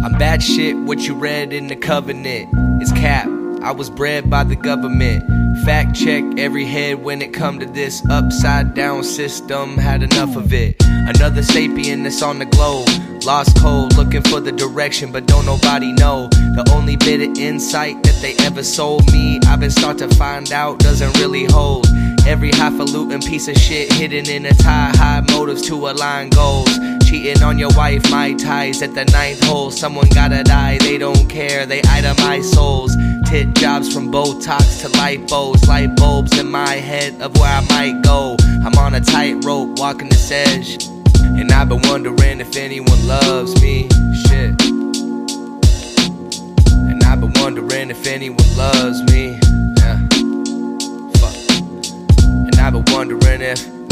[0.05, 3.29] I'm bad shit, what you read in the covenant is cap.
[3.63, 5.23] I was bred by the government.
[5.65, 9.79] Fact check every head when it come to this upside down system.
[9.79, 10.84] Had enough of it.
[11.07, 12.89] Another sapien that's on the globe.
[13.25, 16.29] Lost cold, looking for the direction, but don't nobody know.
[16.29, 20.51] The only bit of insight that they ever sold me, I've been start to find
[20.53, 21.87] out doesn't really hold.
[22.27, 26.71] Every highfalutin piece of shit hidden in a tie, high motives to align goals.
[27.07, 29.71] Cheating on your wife, my ties at the ninth hole.
[29.71, 32.97] Someone gotta die, they don't care, they itemize souls.
[33.27, 38.03] Tit jobs from Botox to lipos, light bulbs in my head of where I might
[38.03, 38.37] go.
[38.65, 40.94] I'm on a tightrope, walking this edge.
[41.39, 43.89] And I've been wondering if anyone loves me.
[44.27, 44.61] Shit.
[46.91, 49.39] And I've been wondering if anyone loves me.
[49.79, 49.99] Yeah.
[51.19, 51.37] Fuck.
[52.25, 53.74] And I've been wondering if.